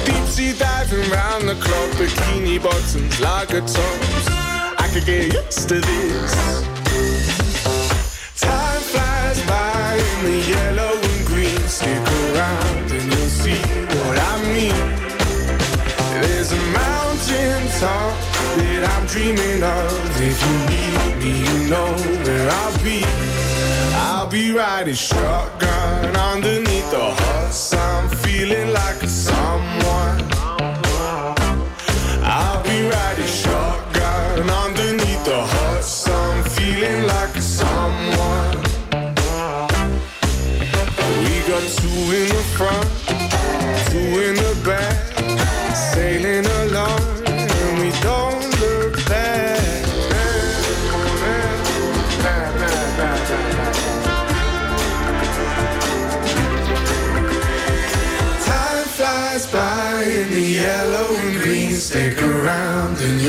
Deep 0.04 0.26
sea 0.26 0.52
diving 0.58 1.08
round 1.10 1.48
the 1.48 1.54
clock, 1.54 1.90
bikini 1.98 2.60
bottoms, 2.60 3.20
lager 3.20 3.60
tops. 3.60 4.28
I 4.82 4.88
could 4.92 5.06
get 5.06 5.32
used 5.32 5.68
to 5.68 5.80
this. 5.80 6.34
Time 8.40 8.80
flies 8.90 9.40
by 9.46 9.94
in 9.94 10.24
the 10.24 10.38
yellow 10.50 10.98
and 10.98 11.26
green. 11.26 11.58
Stick 11.68 12.02
around 12.34 12.90
and 12.90 13.12
you'll 13.12 13.34
see 13.42 13.60
what 13.94 14.18
I 14.18 14.34
mean. 14.54 14.78
There's 16.22 16.52
a 16.52 16.60
mountain 16.72 17.68
top 17.78 18.27
that 18.58 18.82
I'm 18.92 19.06
dreaming 19.06 19.62
of. 19.62 19.90
If 20.20 20.38
you 20.46 20.56
need 20.72 21.12
me, 21.22 21.32
you 21.46 21.70
know 21.70 21.90
where 22.24 22.50
I'll 22.50 22.78
be. 22.84 23.02
I'll 24.06 24.28
be 24.28 24.52
riding 24.52 24.94
shotgun 24.94 26.16
underneath 26.16 26.90
the 26.90 27.06
hot 27.20 27.52
sun, 27.52 28.08
feeling 28.08 28.72
like 28.72 29.02
a 29.02 29.08
someone. 29.08 29.77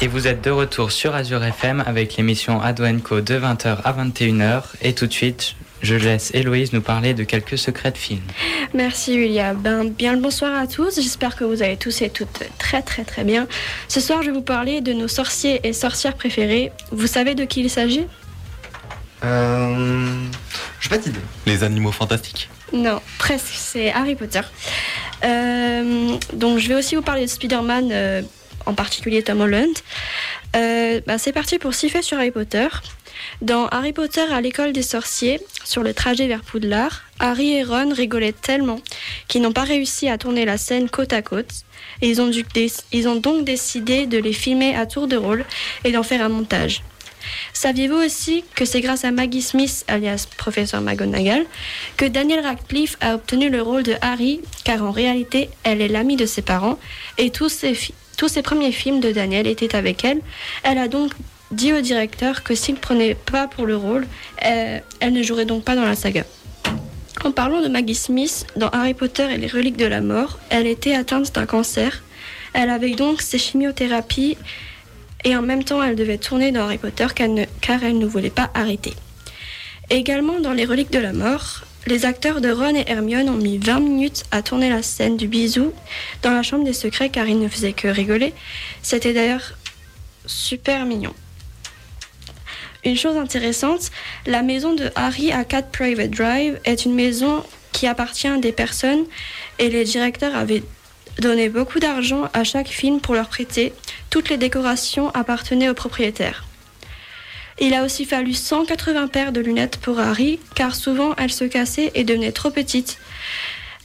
Et 0.00 0.06
vous 0.06 0.28
êtes 0.28 0.44
de 0.44 0.50
retour 0.50 0.92
sur 0.92 1.16
Azure 1.16 1.42
FM 1.42 1.82
avec 1.84 2.16
l'émission 2.16 2.60
Ado 2.60 2.84
Co 3.02 3.20
de 3.20 3.34
20h 3.34 3.78
à 3.82 3.92
21h. 3.92 4.62
Et 4.80 4.92
tout 4.92 5.08
de 5.08 5.12
suite, 5.12 5.56
je 5.82 5.96
laisse 5.96 6.30
Héloïse 6.34 6.72
nous 6.72 6.80
parler 6.80 7.14
de 7.14 7.24
quelques 7.24 7.58
secrets 7.58 7.90
de 7.90 7.98
films. 7.98 8.22
Merci 8.74 9.14
Julia. 9.14 9.54
Ben, 9.54 9.88
bien 9.88 10.12
le 10.12 10.20
bonsoir 10.20 10.56
à 10.56 10.68
tous. 10.68 10.94
J'espère 11.00 11.34
que 11.34 11.42
vous 11.42 11.64
allez 11.64 11.76
tous 11.76 12.00
et 12.02 12.10
toutes 12.10 12.44
très 12.58 12.80
très 12.82 13.02
très 13.02 13.24
bien. 13.24 13.48
Ce 13.88 13.98
soir, 14.00 14.22
je 14.22 14.28
vais 14.28 14.34
vous 14.34 14.40
parler 14.42 14.80
de 14.80 14.92
nos 14.92 15.08
sorciers 15.08 15.60
et 15.64 15.72
sorcières 15.72 16.14
préférés. 16.14 16.70
Vous 16.92 17.08
savez 17.08 17.34
de 17.34 17.44
qui 17.44 17.62
il 17.62 17.70
s'agit? 17.70 18.06
Euh. 19.24 20.06
J'ai 20.80 20.88
pas 20.90 20.98
d'idée. 20.98 21.18
Les 21.46 21.64
animaux 21.64 21.90
fantastiques. 21.90 22.48
Non, 22.72 23.00
presque. 23.18 23.54
C'est 23.54 23.92
Harry 23.92 24.14
Potter. 24.14 24.42
Euh, 25.24 26.16
donc, 26.34 26.58
je 26.58 26.68
vais 26.68 26.76
aussi 26.76 26.94
vous 26.94 27.02
parler 27.02 27.22
de 27.22 27.30
Spider-Man, 27.30 27.88
euh, 27.90 28.22
en 28.66 28.74
particulier 28.74 29.22
Tom 29.22 29.40
Holland. 29.40 29.74
Euh, 30.56 31.00
bah, 31.06 31.18
c'est 31.18 31.32
parti 31.32 31.58
pour 31.58 31.74
siffler 31.74 32.02
sur 32.02 32.18
Harry 32.18 32.30
Potter. 32.30 32.68
Dans 33.42 33.66
Harry 33.68 33.92
Potter 33.92 34.24
à 34.32 34.40
l'école 34.40 34.72
des 34.72 34.82
sorciers, 34.82 35.40
sur 35.64 35.82
le 35.82 35.92
trajet 35.92 36.28
vers 36.28 36.42
Poudlard, 36.42 37.02
Harry 37.18 37.54
et 37.54 37.64
Ron 37.64 37.92
rigolaient 37.92 38.32
tellement 38.32 38.80
qu'ils 39.26 39.42
n'ont 39.42 39.52
pas 39.52 39.64
réussi 39.64 40.08
à 40.08 40.18
tourner 40.18 40.44
la 40.44 40.56
scène 40.56 40.88
côte 40.88 41.12
à 41.12 41.22
côte. 41.22 41.50
Ils, 42.00 42.20
ont 42.20 42.30
ils 42.92 43.08
ont 43.08 43.16
donc 43.16 43.44
décidé 43.44 44.06
de 44.06 44.18
les 44.18 44.32
filmer 44.32 44.76
à 44.76 44.86
tour 44.86 45.08
de 45.08 45.16
rôle 45.16 45.44
et 45.84 45.90
d'en 45.90 46.04
faire 46.04 46.22
un 46.24 46.28
montage. 46.28 46.82
Saviez-vous 47.52 47.96
aussi 47.96 48.44
que 48.54 48.64
c'est 48.64 48.80
grâce 48.80 49.04
à 49.04 49.10
Maggie 49.10 49.42
Smith, 49.42 49.84
alias 49.88 50.26
professeur 50.38 50.80
McGonagall, 50.80 51.44
que 51.96 52.04
Daniel 52.06 52.40
Radcliffe 52.40 52.96
a 53.00 53.16
obtenu 53.16 53.50
le 53.50 53.60
rôle 53.60 53.82
de 53.82 53.96
Harry, 54.00 54.40
car 54.64 54.82
en 54.82 54.92
réalité, 54.92 55.50
elle 55.64 55.82
est 55.82 55.88
l'amie 55.88 56.16
de 56.16 56.24
ses 56.24 56.40
parents, 56.42 56.78
et 57.18 57.30
tous 57.30 57.48
ses, 57.48 57.74
fi- 57.74 57.94
tous 58.18 58.28
ses 58.28 58.42
premiers 58.42 58.72
films 58.72 59.00
de 59.00 59.12
Daniel 59.12 59.46
étaient 59.46 59.74
avec 59.74 60.04
elle. 60.04 60.20
Elle 60.64 60.76
a 60.76 60.88
donc 60.88 61.12
dit 61.52 61.72
au 61.72 61.80
directeur 61.80 62.42
que 62.42 62.54
s'il 62.54 62.74
ne 62.74 62.80
prenait 62.80 63.14
pas 63.14 63.46
pour 63.46 63.64
le 63.64 63.76
rôle, 63.76 64.06
euh, 64.44 64.80
elle 65.00 65.12
ne 65.12 65.22
jouerait 65.22 65.46
donc 65.46 65.64
pas 65.64 65.76
dans 65.76 65.84
la 65.84 65.94
saga. 65.94 66.24
En 67.24 67.30
parlant 67.30 67.62
de 67.62 67.68
Maggie 67.68 67.94
Smith, 67.94 68.46
dans 68.56 68.68
Harry 68.68 68.92
Potter 68.92 69.26
et 69.32 69.38
les 69.38 69.46
reliques 69.46 69.76
de 69.76 69.86
la 69.86 70.00
mort, 70.00 70.38
elle 70.50 70.66
était 70.66 70.94
atteinte 70.94 71.32
d'un 71.34 71.46
cancer. 71.46 72.02
Elle 72.52 72.70
avait 72.70 72.94
donc 72.94 73.22
ses 73.22 73.38
chimiothérapies 73.38 74.36
et 75.24 75.36
en 75.36 75.42
même 75.42 75.62
temps 75.62 75.82
elle 75.82 75.96
devait 75.96 76.18
tourner 76.18 76.50
dans 76.50 76.64
Harry 76.64 76.78
Potter 76.78 77.06
car, 77.14 77.84
elle 77.84 77.98
ne 77.98 78.06
voulait 78.06 78.30
pas 78.30 78.50
arrêter. 78.52 78.94
Également 79.90 80.40
dans 80.40 80.52
les 80.52 80.64
reliques 80.64 80.92
de 80.92 80.98
la 80.98 81.12
mort, 81.12 81.62
les 81.88 82.04
acteurs 82.04 82.42
de 82.42 82.50
Ron 82.50 82.74
et 82.74 82.84
Hermione 82.86 83.30
ont 83.30 83.36
mis 83.36 83.56
20 83.56 83.80
minutes 83.80 84.24
à 84.30 84.42
tourner 84.42 84.68
la 84.68 84.82
scène 84.82 85.16
du 85.16 85.26
bisou 85.26 85.72
dans 86.22 86.30
la 86.30 86.42
chambre 86.42 86.64
des 86.64 86.74
secrets 86.74 87.08
car 87.08 87.26
ils 87.26 87.38
ne 87.38 87.48
faisaient 87.48 87.72
que 87.72 87.88
rigoler. 87.88 88.34
C'était 88.82 89.14
d'ailleurs 89.14 89.54
super 90.26 90.84
mignon. 90.84 91.14
Une 92.84 92.96
chose 92.96 93.16
intéressante, 93.16 93.90
la 94.26 94.42
maison 94.42 94.74
de 94.74 94.90
Harry 94.94 95.32
à 95.32 95.44
4 95.44 95.70
Private 95.70 96.10
Drive 96.10 96.60
est 96.64 96.84
une 96.84 96.94
maison 96.94 97.42
qui 97.72 97.86
appartient 97.86 98.28
à 98.28 98.36
des 98.36 98.52
personnes 98.52 99.04
et 99.58 99.70
les 99.70 99.84
directeurs 99.84 100.36
avaient 100.36 100.62
donné 101.18 101.48
beaucoup 101.48 101.80
d'argent 101.80 102.28
à 102.34 102.44
chaque 102.44 102.68
film 102.68 103.00
pour 103.00 103.14
leur 103.14 103.28
prêter. 103.28 103.72
Toutes 104.10 104.28
les 104.28 104.36
décorations 104.36 105.08
appartenaient 105.10 105.70
aux 105.70 105.74
propriétaires. 105.74 106.47
Il 107.60 107.74
a 107.74 107.84
aussi 107.84 108.04
fallu 108.04 108.34
180 108.34 109.08
paires 109.08 109.32
de 109.32 109.40
lunettes 109.40 109.78
pour 109.78 109.98
Harry, 109.98 110.38
car 110.54 110.74
souvent 110.74 111.14
elles 111.16 111.32
se 111.32 111.44
cassaient 111.44 111.90
et 111.94 112.04
devenaient 112.04 112.32
trop 112.32 112.50
petites. 112.50 112.98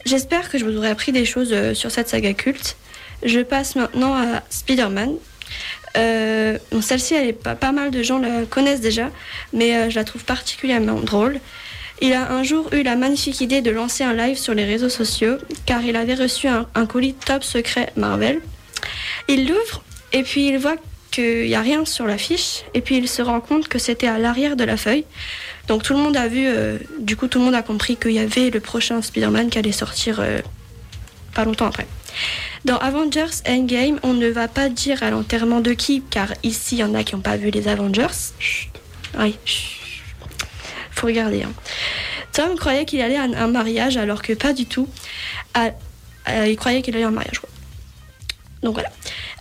J'espère 0.06 0.50
que 0.50 0.58
je 0.58 0.66
vous 0.66 0.78
aurai 0.78 0.90
appris 0.90 1.12
des 1.12 1.26
choses 1.26 1.50
euh, 1.54 1.74
sur 1.74 1.90
cette 1.90 2.10
saga 2.10 2.34
culte. 2.34 2.76
Je 3.24 3.40
passe 3.40 3.76
maintenant 3.76 4.14
à 4.14 4.44
Spider-Man. 4.50 5.16
Euh, 5.98 6.58
Celle-ci, 6.82 7.16
elle 7.16 7.28
est 7.30 7.34
pas, 7.34 7.56
pas 7.56 7.72
mal 7.72 7.90
de 7.90 8.04
gens 8.04 8.20
la 8.20 8.46
connaissent 8.46 8.82
déjà, 8.82 9.10
mais 9.54 9.76
euh, 9.76 9.90
je 9.90 9.96
la 9.96 10.04
trouve 10.04 10.24
particulièrement 10.26 11.00
drôle. 11.00 11.40
Il 12.02 12.14
a 12.14 12.32
un 12.32 12.44
jour 12.44 12.70
eu 12.74 12.84
la 12.84 12.96
magnifique 12.96 13.40
idée 13.40 13.62
de 13.62 13.72
lancer 13.72 14.04
un 14.04 14.14
live 14.14 14.38
sur 14.38 14.54
les 14.54 14.66
réseaux 14.66 14.90
sociaux, 14.90 15.38
car 15.66 15.82
il 15.84 15.96
avait 15.96 16.16
reçu 16.16 16.48
un, 16.48 16.68
un 16.76 16.86
colis 16.86 17.14
top 17.14 17.44
secret 17.44 17.94
Marvel. 17.96 18.42
Il 19.30 19.48
l'ouvre 19.48 19.84
et 20.12 20.24
puis 20.24 20.48
il 20.48 20.58
voit 20.58 20.76
qu'il 21.14 21.46
n'y 21.46 21.56
a 21.56 21.62
rien 21.62 21.86
sur 21.86 22.06
la 22.08 22.18
fiche, 22.18 22.64
et 22.74 22.82
puis 22.82 22.98
il 22.98 23.08
se 23.08 23.22
rend 23.22 23.40
compte 23.40 23.68
que 23.68 23.78
c'était 23.78 24.08
à 24.08 24.18
l'arrière 24.18 24.56
de 24.56 24.64
la 24.64 24.78
feuille. 24.78 25.06
Donc 25.68 25.84
tout 25.84 25.94
le 25.94 26.00
monde 26.00 26.18
a 26.18 26.28
vu, 26.28 26.46
euh, 26.48 26.78
du 27.00 27.16
coup 27.16 27.28
tout 27.28 27.40
le 27.40 27.46
monde 27.46 27.56
a 27.56 27.62
compris 27.62 27.96
qu'il 27.96 28.12
y 28.12 28.20
avait 28.20 28.50
le 28.50 28.60
prochain 28.60 29.02
Spider-Man 29.02 29.50
qui 29.50 29.60
allait 29.60 29.72
sortir 29.72 30.20
euh, 30.20 30.40
pas 31.34 31.46
longtemps 31.46 31.68
après. 31.68 31.88
Dans 32.66 32.78
Avengers 32.78 33.42
Endgame, 33.48 34.00
on 34.04 34.14
ne 34.14 34.28
va 34.28 34.48
pas 34.48 34.70
dire 34.70 35.04
à 35.04 35.12
l'enterrement 35.12 35.62
de 35.62 35.74
qui, 35.74 36.02
car 36.10 36.34
ici 36.44 36.76
il 36.76 36.80
y 36.80 36.84
en 36.84 36.94
a 36.96 37.04
qui 37.04 37.16
n'ont 37.16 37.22
pas 37.22 37.38
vu 37.38 37.50
les 37.52 37.68
Avengers. 37.68 38.08
Chut. 38.40 38.72
Oui, 39.20 39.38
chut. 39.46 40.04
faut 40.92 41.08
regarder. 41.08 41.44
hein. 41.44 41.54
Tom 42.32 42.56
croyait 42.56 42.86
qu'il 42.86 43.02
allait 43.02 43.18
à 43.18 43.24
un, 43.24 43.48
mariage 43.48 43.96
alors 43.98 44.22
que 44.24 44.34
pas 44.34 44.54
du 44.54 44.66
tout. 44.66 44.90
Ah, 45.54 45.70
euh, 46.30 46.48
il 46.48 46.56
croyait 46.56 46.82
qu'il 46.82 46.96
allait 46.96 47.04
à 47.04 47.10
un 47.10 47.12
mariage. 47.12 47.40
quoi. 47.40 47.50
Donc 48.64 48.74
voilà. 48.74 48.90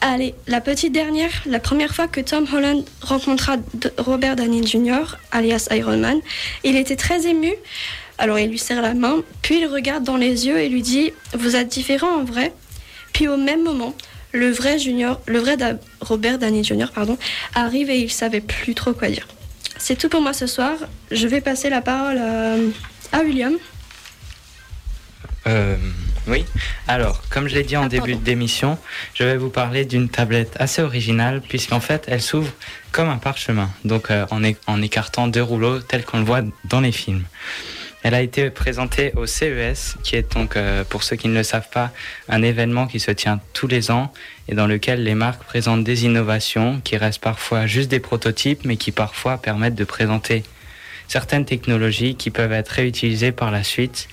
Allez, 0.05 0.35
la 0.49 0.61
petite 0.61 0.93
dernière, 0.93 1.31
la 1.47 1.61
première 1.61 1.95
fois 1.95 2.09
que 2.09 2.21
Tom 2.21 2.45
Holland 2.53 2.85
rencontra 3.03 3.55
Robert 3.99 4.35
Downey 4.35 4.67
Jr., 4.67 5.17
alias 5.31 5.69
Iron 5.71 5.97
Man, 5.97 6.19
il 6.65 6.75
était 6.75 6.97
très 6.97 7.29
ému. 7.29 7.53
Alors 8.19 8.37
il 8.41 8.51
lui 8.51 8.59
serre 8.59 8.83
la 8.83 8.95
main, 8.95 9.23
puis 9.43 9.61
il 9.61 9.67
regarde 9.67 10.03
dans 10.03 10.17
les 10.17 10.49
yeux 10.49 10.59
et 10.59 10.69
lui 10.69 10.83
dit 10.83 11.13
Vous 11.39 11.55
êtes 11.55 11.69
différent 11.69 12.17
en 12.17 12.25
vrai 12.25 12.53
Puis 13.13 13.29
au 13.29 13.37
même 13.37 13.63
moment, 13.63 13.95
le 14.33 14.51
vrai 14.51 14.77
Junior, 14.81 15.21
le 15.27 15.39
vrai 15.39 15.57
Robert 16.01 16.41
Downey 16.41 16.65
Jr. 16.65 16.87
pardon, 16.93 17.17
arrive 17.55 17.89
et 17.89 18.01
il 18.01 18.11
savait 18.11 18.41
plus 18.41 18.75
trop 18.75 18.95
quoi 18.95 19.09
dire. 19.09 19.29
C'est 19.79 19.97
tout 19.97 20.09
pour 20.09 20.21
moi 20.21 20.33
ce 20.33 20.49
soir. 20.49 20.73
Je 21.13 21.29
vais 21.29 21.41
passer 21.41 21.71
la 21.71 21.81
parole 21.81 22.19
à, 22.19 22.57
à 23.13 23.23
William. 23.23 23.55
Euh, 25.47 25.77
oui. 26.27 26.45
Alors, 26.89 27.23
comme 27.29 27.49
je 27.49 27.55
l'ai 27.55 27.63
dit 27.63 27.77
en 27.77 27.87
début 27.87 28.15
d'émission, 28.15 28.79
je 29.15 29.25
vais 29.25 29.37
vous 29.37 29.51
parler 29.51 29.85
d'une 29.85 30.09
tablette 30.09 30.57
assez 30.59 30.83
originale, 30.83 31.41
puisqu'en 31.41 31.81
fait, 31.81 32.05
elle 32.09 32.23
s'ouvre 32.23 32.53
comme 32.93 33.09
un 33.09 33.19
parchemin, 33.19 33.71
donc 33.85 34.11
euh, 34.11 34.27
en, 34.31 34.43
en 34.67 34.83
écartant 34.83 35.27
deux 35.27 35.43
rouleaux 35.43 35.81
tels 35.81 36.05
qu'on 36.05 36.19
le 36.19 36.25
voit 36.25 36.43
dans 36.65 36.81
les 36.81 36.93
films. 36.93 37.25
Elle 38.03 38.15
a 38.15 38.21
été 38.21 38.51
présentée 38.51 39.13
au 39.15 39.27
CES, 39.27 39.97
qui 40.03 40.17
est 40.17 40.35
donc, 40.35 40.57
euh, 40.57 40.83
pour 40.85 41.05
ceux 41.05 41.15
qui 41.15 41.29
ne 41.29 41.35
le 41.35 41.45
savent 41.45 41.69
pas, 41.71 41.93
un 42.29 42.43
événement 42.43 42.89
qui 42.89 42.99
se 42.99 43.13
tient 43.13 43.41
tous 43.53 43.69
les 43.69 43.93
ans 43.93 44.13
et 44.49 44.55
dans 44.55 44.67
lequel 44.67 45.05
les 45.05 45.15
marques 45.15 45.45
présentent 45.45 45.85
des 45.85 46.05
innovations 46.05 46.81
qui 46.83 46.97
restent 46.97 47.23
parfois 47.23 47.67
juste 47.67 47.89
des 47.89 48.01
prototypes, 48.01 48.65
mais 48.65 48.77
qui 48.77 48.91
parfois 48.91 49.39
permettent 49.39 49.77
de 49.77 49.85
présenter 49.85 50.43
certaines 51.07 51.45
technologies 51.45 52.17
qui 52.17 52.31
peuvent 52.31 52.53
être 52.53 52.71
réutilisées 52.71 53.33
par 53.33 53.53
la 53.53 53.63
suite 53.63 54.09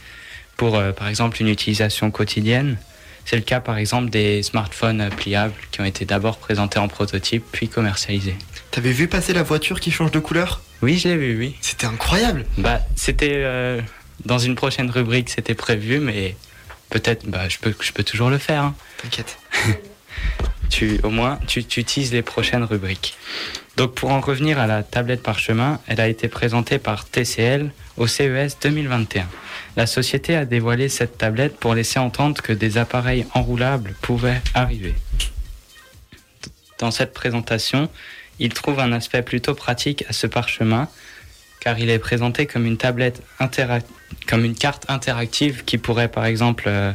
pour, 0.59 0.75
euh, 0.77 0.91
par 0.91 1.07
exemple, 1.07 1.41
une 1.41 1.47
utilisation 1.47 2.11
quotidienne. 2.11 2.77
C'est 3.23 3.37
le 3.37 3.41
cas, 3.43 3.61
par 3.61 3.77
exemple, 3.77 4.09
des 4.09 4.43
smartphones 4.43 5.09
pliables 5.15 5.53
qui 5.71 5.79
ont 5.79 5.85
été 5.85 6.03
d'abord 6.03 6.37
présentés 6.37 6.79
en 6.79 6.89
prototype, 6.89 7.45
puis 7.51 7.69
commercialisés. 7.69 8.35
T'avais 8.71 8.91
vu 8.91 9.07
passer 9.07 9.31
la 9.31 9.41
voiture 9.43 9.79
qui 9.79 9.89
change 9.89 10.11
de 10.11 10.19
couleur? 10.19 10.61
Oui, 10.81 10.97
je 10.97 11.07
l'ai 11.07 11.15
vu, 11.15 11.39
oui. 11.39 11.55
C'était 11.61 11.85
incroyable. 11.85 12.45
Bah, 12.57 12.81
c'était 12.97 13.35
euh, 13.35 13.79
dans 14.25 14.37
une 14.39 14.55
prochaine 14.55 14.89
rubrique, 14.91 15.29
c'était 15.29 15.55
prévu, 15.55 15.99
mais 15.99 16.35
peut-être, 16.89 17.25
bah, 17.25 17.47
je 17.47 17.57
peux, 17.59 17.73
je 17.79 17.93
peux 17.93 18.03
toujours 18.03 18.29
le 18.29 18.37
faire. 18.37 18.63
hein. 18.63 18.75
T'inquiète. 19.01 19.37
tu, 20.69 20.99
au 21.03 21.09
moins, 21.09 21.39
tu, 21.47 21.59
utilises 21.59 22.13
les 22.13 22.21
prochaines 22.21 22.63
rubriques. 22.63 23.17
Donc, 23.77 23.95
pour 23.95 24.11
en 24.11 24.19
revenir 24.19 24.59
à 24.59 24.67
la 24.67 24.83
tablette 24.83 25.23
parchemin, 25.23 25.79
elle 25.87 26.01
a 26.01 26.07
été 26.07 26.27
présentée 26.27 26.79
par 26.79 27.05
TCL 27.05 27.71
au 27.97 28.07
CES 28.07 28.57
2021. 28.61 29.27
La 29.75 29.87
société 29.87 30.35
a 30.35 30.45
dévoilé 30.45 30.89
cette 30.89 31.17
tablette 31.17 31.57
pour 31.57 31.73
laisser 31.73 31.99
entendre 31.99 32.41
que 32.41 32.53
des 32.53 32.77
appareils 32.77 33.25
enroulables 33.33 33.95
pouvaient 34.01 34.41
arriver. 34.53 34.95
Dans 36.79 36.91
cette 36.91 37.13
présentation, 37.13 37.89
il 38.39 38.53
trouve 38.53 38.79
un 38.79 38.91
aspect 38.93 39.21
plutôt 39.21 39.53
pratique 39.53 40.05
à 40.07 40.13
ce 40.13 40.27
parchemin, 40.27 40.87
car 41.59 41.77
il 41.77 41.89
est 41.89 41.99
présenté 41.99 42.45
comme 42.45 42.65
une 42.65 42.77
tablette 42.77 43.21
comme 44.27 44.45
une 44.45 44.55
carte 44.55 44.85
interactive 44.89 45.63
qui 45.65 45.77
pourrait 45.77 46.07
par 46.07 46.25
exemple 46.25 46.65
euh, 46.67 46.91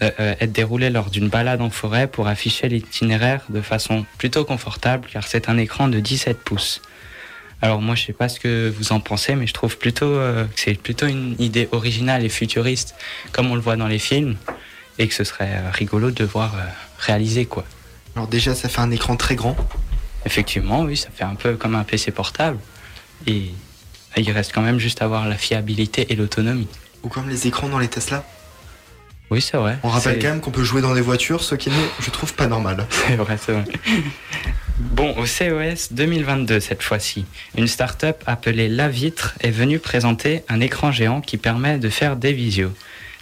être 0.00 0.52
déroulée 0.52 0.90
lors 0.90 1.10
d'une 1.10 1.28
balade 1.28 1.62
en 1.62 1.70
forêt 1.70 2.06
pour 2.06 2.28
afficher 2.28 2.68
l'itinéraire 2.68 3.42
de 3.48 3.62
façon 3.62 4.04
plutôt 4.18 4.44
confortable, 4.44 5.08
car 5.10 5.26
c'est 5.26 5.48
un 5.48 5.56
écran 5.56 5.88
de 5.88 6.00
17 6.00 6.38
pouces. 6.38 6.82
Alors 7.62 7.80
moi 7.80 7.94
je 7.94 8.04
sais 8.04 8.12
pas 8.12 8.28
ce 8.28 8.38
que 8.38 8.68
vous 8.76 8.92
en 8.92 9.00
pensez, 9.00 9.34
mais 9.34 9.46
je 9.46 9.54
trouve 9.54 9.78
plutôt 9.78 10.06
euh, 10.06 10.44
que 10.44 10.60
c'est 10.60 10.74
plutôt 10.74 11.06
une 11.06 11.34
idée 11.38 11.68
originale 11.72 12.24
et 12.24 12.28
futuriste, 12.28 12.94
comme 13.32 13.50
on 13.50 13.54
le 13.54 13.60
voit 13.60 13.76
dans 13.76 13.88
les 13.88 13.98
films, 13.98 14.36
et 14.98 15.08
que 15.08 15.14
ce 15.14 15.24
serait 15.24 15.52
euh, 15.52 15.70
rigolo 15.72 16.10
de 16.10 16.24
voir 16.24 16.54
euh, 16.54 16.64
réaliser 16.98 17.46
quoi. 17.46 17.64
Alors 18.14 18.28
déjà, 18.28 18.54
ça 18.54 18.68
fait 18.68 18.80
un 18.80 18.90
écran 18.90 19.16
très 19.16 19.36
grand. 19.36 19.56
Effectivement, 20.24 20.82
oui, 20.82 20.96
ça 20.96 21.08
fait 21.14 21.24
un 21.24 21.34
peu 21.34 21.56
comme 21.56 21.74
un 21.74 21.84
PC 21.84 22.10
portable. 22.10 22.58
Et 23.26 23.50
il 24.16 24.30
reste 24.30 24.52
quand 24.54 24.62
même 24.62 24.78
juste 24.78 25.02
à 25.02 25.04
avoir 25.04 25.28
la 25.28 25.36
fiabilité 25.36 26.06
et 26.10 26.16
l'autonomie. 26.16 26.68
Ou 27.02 27.08
comme 27.08 27.28
les 27.28 27.46
écrans 27.46 27.68
dans 27.68 27.78
les 27.78 27.88
Tesla. 27.88 28.24
Oui, 29.30 29.40
c'est 29.40 29.56
vrai. 29.56 29.76
On 29.82 29.88
rappelle 29.88 30.18
quand 30.20 30.28
même 30.28 30.40
qu'on 30.40 30.52
peut 30.52 30.62
jouer 30.62 30.80
dans 30.80 30.94
des 30.94 31.00
voitures, 31.00 31.42
ce 31.42 31.54
qui 31.56 31.68
n'est, 31.70 31.76
je 32.00 32.10
trouve, 32.10 32.34
pas 32.34 32.46
normal. 32.46 32.86
C'est 32.90 33.16
vrai, 33.16 33.36
c'est 33.40 33.52
vrai. 33.52 33.64
Bon, 34.78 35.16
au 35.16 35.26
CES 35.26 35.92
2022 35.92 36.60
cette 36.60 36.82
fois-ci, 36.82 37.24
une 37.56 37.66
start-up 37.66 38.22
appelée 38.26 38.68
La 38.68 38.88
Vitre 38.88 39.34
est 39.40 39.50
venue 39.50 39.78
présenter 39.78 40.42
un 40.48 40.60
écran 40.60 40.92
géant 40.92 41.22
qui 41.22 41.38
permet 41.38 41.78
de 41.78 41.88
faire 41.88 42.16
des 42.16 42.32
visios. 42.32 42.72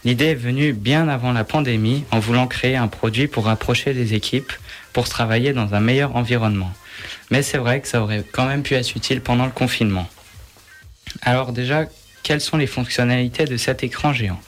L'idée 0.05 0.27
est 0.27 0.35
venue 0.35 0.73
bien 0.73 1.09
avant 1.09 1.33
la 1.33 1.45
pandémie 1.45 2.05
en 2.11 2.19
voulant 2.19 2.49
créer 2.49 2.77
un 2.77 2.89
produit 2.89 3.29
pour 3.29 3.45
rapprocher 3.47 3.93
les 3.93 4.15
équipes 4.15 4.53
pour 4.93 5.09
travailler 5.09 5.53
dans 5.53 5.75
un 5.75 5.81
meilleur 5.81 6.17
environnement. 6.17 6.73
Mais 7.31 7.43
c'est 7.43 7.59
vrai 7.59 7.81
que 7.81 7.89
ça 7.89 8.03
aurait 8.03 8.25
quand 8.33 8.47
même 8.47 8.63
pu 8.63 8.75
être 8.75 8.97
utile 8.97 9.21
pendant 9.21 9.47
le 9.47 9.53
confinement. 9.53 10.09
Alors 11.23 11.53
déjà, 11.53 11.87
quelles 12.23 12.41
sont 12.41 12.57
les 12.57 12.67
fonctionnalités 12.67 13.45
de 13.45 13.57
cet 13.57 13.85
écran 13.85 14.13
géant? 14.13 14.41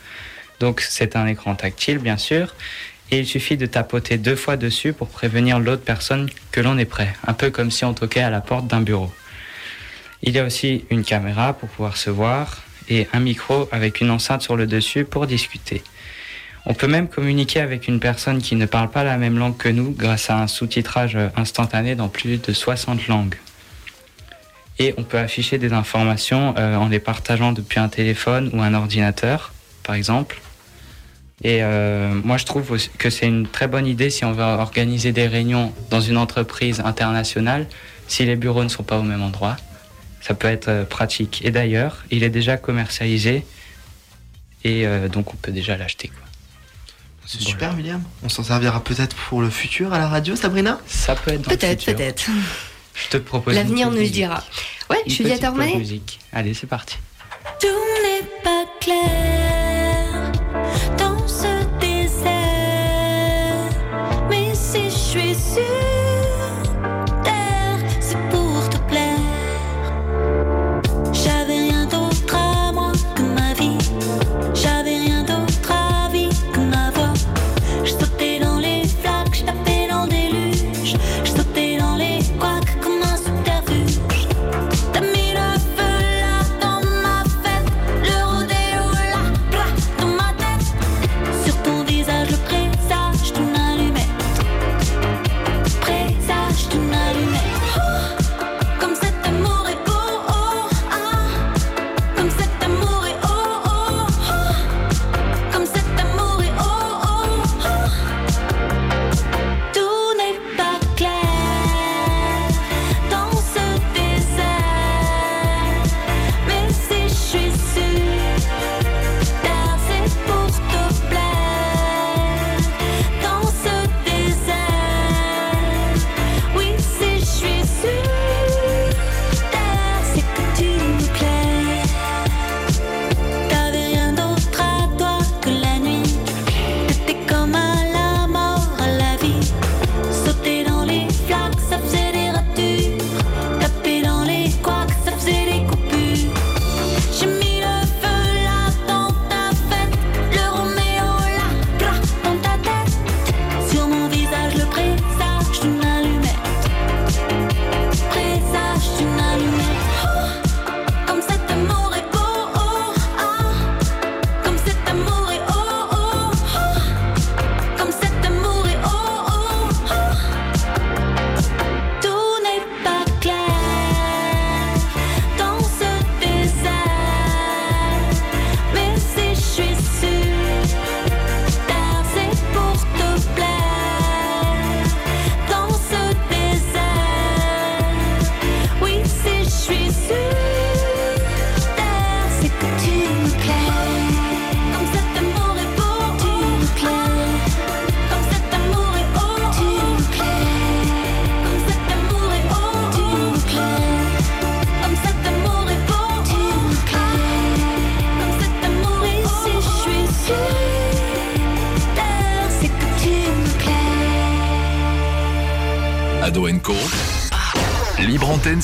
Donc 0.61 0.81
c'est 0.81 1.17
un 1.17 1.27
écran 1.27 1.55
tactile 1.55 1.99
bien 1.99 2.17
sûr, 2.17 2.55
et 3.11 3.21
il 3.21 3.27
suffit 3.27 3.57
de 3.57 3.67
tapoter 3.67 4.19
deux 4.19 4.37
fois 4.37 4.57
dessus 4.57 4.93
pour 4.93 5.09
prévenir 5.09 5.59
l'autre 5.61 5.83
personne 5.83 6.29
que 6.51 6.61
l'on 6.61 6.79
est 6.79 6.87
prêt, 6.87 7.13
un 7.27 7.35
peu 7.35 7.51
comme 7.51 7.71
si 7.71 7.85
on 7.85 7.95
toquait 7.95 8.23
à 8.23 8.31
la 8.31 8.41
porte 8.41 8.67
d'un 8.67 8.81
bureau. 8.81 9.13
Il 10.23 10.35
y 10.35 10.39
a 10.39 10.45
aussi 10.45 10.85
une 10.91 11.05
caméra 11.05 11.53
pour 11.53 11.69
pouvoir 11.69 11.97
se 11.97 12.11
voir 12.11 12.63
et 12.89 13.07
un 13.13 13.21
micro 13.21 13.69
avec 13.71 14.01
une 14.01 14.11
enceinte 14.11 14.43
sur 14.43 14.57
le 14.57 14.67
dessus 14.67 15.05
pour 15.05 15.27
discuter. 15.27 15.83
On 16.65 16.75
peut 16.75 16.89
même 16.89 17.09
communiquer 17.09 17.61
avec 17.61 17.87
une 17.87 18.01
personne 18.01 18.43
qui 18.43 18.57
ne 18.57 18.67
parle 18.67 18.91
pas 18.91 19.05
la 19.05 19.19
même 19.19 19.39
langue 19.39 19.57
que 19.57 19.69
nous 19.69 19.93
grâce 19.93 20.31
à 20.31 20.41
un 20.41 20.49
sous-titrage 20.49 21.17
instantané 21.37 21.95
dans 21.95 22.09
plus 22.09 22.43
de 22.43 22.53
60 22.53 23.07
langues. 23.07 23.37
Et 24.79 24.93
on 24.99 25.05
peut 25.05 25.19
afficher 25.19 25.59
des 25.59 25.73
informations 25.73 26.55
euh, 26.59 26.77
en 26.77 26.89
les 26.89 26.99
partageant 26.99 27.53
depuis 27.53 27.79
un 27.79 27.89
téléphone 27.89 28.51
ou 28.53 28.61
un 28.61 28.75
ordinateur, 28.75 29.55
par 29.85 29.95
exemple. 29.95 30.41
Et 31.43 31.63
euh, 31.63 32.15
moi, 32.25 32.39
je 32.39 32.45
trouve 32.45 32.79
que 32.99 33.11
c'est 33.11 33.27
une 33.27 33.47
très 33.47 33.69
bonne 33.69 33.87
idée 33.87 34.09
si 34.09 34.25
on 34.25 34.33
veut 34.33 34.43
organiser 34.43 35.13
des 35.13 35.27
réunions 35.27 35.73
dans 35.91 36.01
une 36.01 36.17
entreprise 36.17 36.81
internationale, 36.81 37.67
si 38.09 38.25
les 38.25 38.37
bureaux 38.37 38.65
ne 38.65 38.69
sont 38.69 38.83
pas 38.83 38.99
au 38.99 39.03
même 39.03 39.23
endroit. 39.23 39.57
Ça 40.23 40.35
peut 40.35 40.49
être 40.49 40.69
euh, 40.69 40.85
pratique. 40.85 41.45
Et 41.45 41.51
d'ailleurs, 41.51 42.05
il 42.11 42.23
est 42.25 42.31
déjà 42.31 42.57
commercialisé 42.57 43.45
et 44.65 44.87
euh, 44.87 45.09
donc 45.09 45.33
on 45.35 45.37
peut 45.37 45.53
déjà 45.53 45.77
l'acheter. 45.77 46.11
C'est 47.27 47.41
super, 47.41 47.75
William. 47.75 48.03
On 48.23 48.29
s'en 48.29 48.43
servira 48.43 48.83
peut-être 48.83 49.15
pour 49.15 49.43
le 49.43 49.51
futur 49.51 49.93
à 49.93 49.99
la 49.99 50.09
radio, 50.09 50.37
Sabrina? 50.37 50.81
Ça 50.87 51.17
peut 51.17 51.33
être 51.33 51.43
dans 51.43 51.51
le 51.51 51.57
Peut-être, 51.57 51.85
peut-être. 51.85 52.31
Je 52.95 53.09
te 53.09 53.17
propose. 53.17 53.55
L'avenir 53.55 53.91
nous 53.91 53.99
le 53.99 54.09
dira. 54.09 54.43
Ouais. 54.89 55.03
Une 55.07 55.45
Armanet 55.45 55.77
musique. 55.77 56.21
Allez, 56.33 56.55
c'est 56.55 56.69
parti. 56.69 56.97
Tout 57.61 57.67
n'est 57.67 58.43
pas 58.43 58.65
clair 58.81 59.66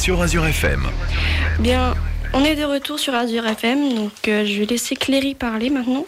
sur 0.02 0.20
Azure 0.20 0.44
FM. 0.44 0.88
Bien, 1.60 1.94
on 2.32 2.44
est 2.44 2.56
de 2.56 2.64
retour 2.64 2.98
sur 2.98 3.14
Azure 3.14 3.46
FM, 3.46 3.94
donc 3.94 4.12
euh, 4.26 4.44
je 4.44 4.58
vais 4.58 4.66
laisser 4.66 4.96
Cléry 4.96 5.36
parler 5.36 5.70
maintenant. 5.70 6.06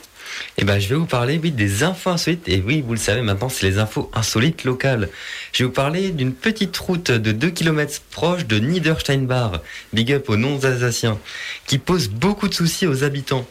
Eh 0.58 0.64
ben, 0.64 0.80
je 0.80 0.88
vais 0.88 0.96
vous 0.96 1.06
parler 1.06 1.38
oui, 1.40 1.52
des 1.52 1.84
infos 1.84 2.10
insolites. 2.10 2.48
Et 2.48 2.60
oui, 2.66 2.82
vous 2.84 2.94
le 2.94 2.98
savez 2.98 3.22
maintenant, 3.22 3.48
c'est 3.48 3.64
les 3.68 3.78
infos 3.78 4.10
insolites 4.12 4.64
locales. 4.64 5.10
Je 5.52 5.62
vais 5.62 5.66
vous 5.66 5.72
parler 5.72 6.10
d'une 6.10 6.32
petite 6.32 6.76
route 6.76 7.12
de 7.12 7.30
2 7.30 7.50
km 7.50 8.00
proche 8.10 8.46
de 8.46 8.58
Niedersteinbach, 8.58 9.60
big 9.92 10.12
up 10.12 10.28
aux 10.28 10.36
non-alsaciens, 10.36 11.20
qui 11.68 11.78
pose 11.78 12.08
beaucoup 12.08 12.48
de 12.48 12.54
soucis 12.54 12.88
aux 12.88 13.04
habitants. 13.04 13.46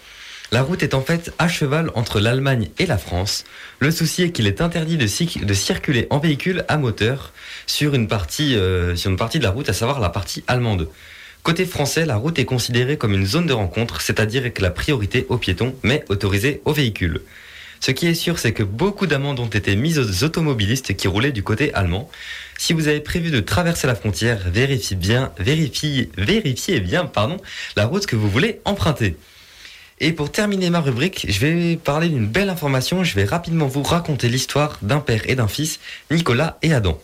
La 0.53 0.61
route 0.61 0.83
est 0.83 0.93
en 0.93 1.01
fait 1.01 1.33
à 1.39 1.47
cheval 1.47 1.89
entre 1.95 2.19
l'Allemagne 2.19 2.69
et 2.77 2.85
la 2.85 2.99
France. 2.99 3.43
Le 3.79 3.89
souci 3.89 4.21
est 4.21 4.31
qu'il 4.31 4.45
est 4.45 4.61
interdit 4.61 4.97
de, 4.97 5.07
circuler 5.07 6.05
en 6.11 6.19
véhicule 6.19 6.63
à 6.67 6.77
moteur 6.77 7.33
sur 7.65 7.95
une, 7.95 8.07
partie, 8.07 8.55
euh, 8.55 8.95
sur 8.95 9.09
une 9.09 9.17
partie 9.17 9.39
de 9.39 9.43
la 9.45 9.49
route, 9.49 9.67
à 9.69 9.73
savoir 9.73 9.99
la 9.99 10.09
partie 10.09 10.43
allemande. 10.45 10.89
Côté 11.41 11.65
français, 11.65 12.05
la 12.05 12.17
route 12.17 12.37
est 12.37 12.45
considérée 12.45 12.97
comme 12.97 13.15
une 13.15 13.25
zone 13.25 13.47
de 13.47 13.53
rencontre, 13.53 14.01
c'est-à-dire 14.01 14.53
que 14.53 14.61
la 14.61 14.69
priorité 14.69 15.25
aux 15.27 15.39
piétons, 15.39 15.73
mais 15.81 16.05
autorisée 16.09 16.61
aux 16.65 16.73
véhicules. 16.73 17.21
Ce 17.79 17.89
qui 17.89 18.05
est 18.05 18.13
sûr, 18.13 18.37
c'est 18.37 18.53
que 18.53 18.61
beaucoup 18.61 19.07
d'amendes 19.07 19.39
ont 19.39 19.47
été 19.47 19.75
mises 19.75 19.97
aux 19.97 20.23
automobilistes 20.23 20.95
qui 20.95 21.07
roulaient 21.07 21.31
du 21.31 21.41
côté 21.41 21.73
allemand. 21.73 22.11
Si 22.59 22.73
vous 22.73 22.87
avez 22.87 22.99
prévu 22.99 23.31
de 23.31 23.39
traverser 23.39 23.87
la 23.87 23.95
frontière, 23.95 24.37
vérifiez 24.45 24.97
bien, 24.97 25.31
vérifiez, 25.39 26.11
vérifiez 26.15 26.79
bien, 26.79 27.05
pardon, 27.05 27.37
la 27.75 27.87
route 27.87 28.05
que 28.05 28.15
vous 28.15 28.29
voulez 28.29 28.61
emprunter. 28.65 29.17
Et 30.05 30.11
pour 30.11 30.33
terminer 30.33 30.69
ma 30.69 30.81
rubrique, 30.81 31.25
je 31.29 31.39
vais 31.39 31.77
parler 31.77 32.09
d'une 32.09 32.27
belle 32.27 32.49
information. 32.49 33.05
Je 33.05 33.15
vais 33.15 33.23
rapidement 33.23 33.67
vous 33.67 33.83
raconter 33.83 34.27
l'histoire 34.27 34.77
d'un 34.81 34.99
père 34.99 35.21
et 35.29 35.35
d'un 35.35 35.47
fils, 35.47 35.79
Nicolas 36.11 36.57
et 36.61 36.73
Adam. 36.73 37.01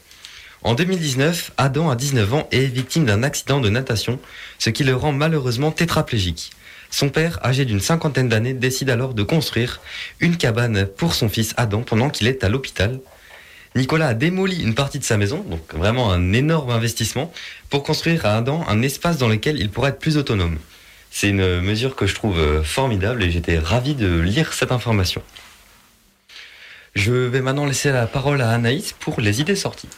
En 0.64 0.74
2019, 0.74 1.54
Adam 1.56 1.90
a 1.90 1.96
19 1.96 2.34
ans 2.34 2.50
et 2.52 2.66
est 2.66 2.68
victime 2.68 3.06
d'un 3.06 3.24
accident 3.24 3.62
de 3.62 3.70
natation, 3.70 4.20
ce 4.58 4.70
qui 4.70 4.84
le 4.84 4.98
rend 4.98 5.14
malheureusement 5.14 5.72
tétraplégique. 5.72 6.52
Son 6.92 7.08
père, 7.08 7.40
âgé 7.42 7.64
d'une 7.64 7.80
cinquantaine 7.80 8.28
d'années, 8.28 8.54
décide 8.54 8.90
alors 8.90 9.14
de 9.14 9.24
construire 9.24 9.80
une 10.20 10.36
cabane 10.36 10.86
pour 10.86 11.14
son 11.14 11.30
fils 11.30 11.54
Adam 11.56 11.84
pendant 11.84 12.10
qu'il 12.10 12.28
est 12.28 12.44
à 12.44 12.50
l'hôpital. 12.50 13.00
Nicolas 13.78 14.08
a 14.10 14.14
démoli 14.14 14.62
une 14.62 14.76
partie 14.76 15.00
de 15.00 15.06
sa 15.06 15.16
maison, 15.16 15.46
donc 15.50 15.74
vraiment 15.74 16.12
un 16.12 16.34
énorme 16.34 16.72
investissement, 16.72 17.32
pour 17.70 17.84
construire 17.84 18.26
à 18.26 18.36
Adam 18.36 18.66
un 18.68 18.82
espace 18.82 19.18
dans 19.18 19.30
lequel 19.30 19.58
il 19.58 19.70
pourrait 19.70 19.92
être 19.92 20.00
plus 20.00 20.18
autonome. 20.18 20.58
C'est 21.12 21.30
une 21.30 21.62
mesure 21.62 21.96
que 21.96 22.06
je 22.06 22.16
trouve 22.16 22.40
euh, 22.40 22.64
formidable 22.64 23.24
et 23.24 23.32
j'étais 23.32 23.58
ravi 23.58 23.96
de 23.96 24.20
lire 24.20 24.54
cette 24.54 24.72
information. 24.72 25.22
Je 26.96 27.14
vais 27.14 27.42
maintenant 27.42 27.66
laisser 27.66 27.92
la 27.92 28.08
parole 28.08 28.42
à 28.42 28.52
Anaïs 28.52 28.94
pour 28.94 29.22
les 29.22 29.42
idées 29.42 29.56
sorties. 29.56 29.90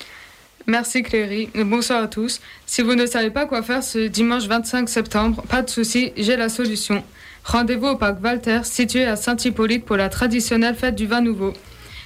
Merci 0.67 1.01
Cléry, 1.01 1.49
bonsoir 1.55 2.03
à 2.03 2.07
tous. 2.07 2.39
Si 2.65 2.81
vous 2.81 2.95
ne 2.95 3.05
savez 3.05 3.31
pas 3.31 3.45
quoi 3.45 3.63
faire 3.63 3.83
ce 3.83 4.07
dimanche 4.07 4.43
25 4.43 4.87
septembre, 4.87 5.43
pas 5.49 5.63
de 5.63 5.69
souci, 5.69 6.13
j'ai 6.17 6.35
la 6.35 6.49
solution. 6.49 7.03
Rendez-vous 7.43 7.87
au 7.87 7.95
parc 7.95 8.23
Walter, 8.23 8.59
situé 8.63 9.05
à 9.05 9.15
Saint-Hippolyte 9.15 9.85
pour 9.85 9.97
la 9.97 10.09
traditionnelle 10.09 10.75
fête 10.75 10.95
du 10.95 11.07
vin 11.07 11.21
nouveau. 11.21 11.53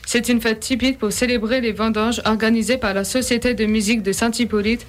C'est 0.05 0.29
une 0.29 0.39
fête 0.39 0.59
typique 0.61 0.99
pour 0.99 1.11
célébrer 1.11 1.59
les 1.61 1.73
vendanges 1.73 2.21
organisées 2.25 2.77
par 2.77 2.93
la 2.93 3.03
Société 3.03 3.53
de 3.53 3.65
musique 3.65 4.03
de 4.03 4.11
Saint-Hippolyte 4.11 4.85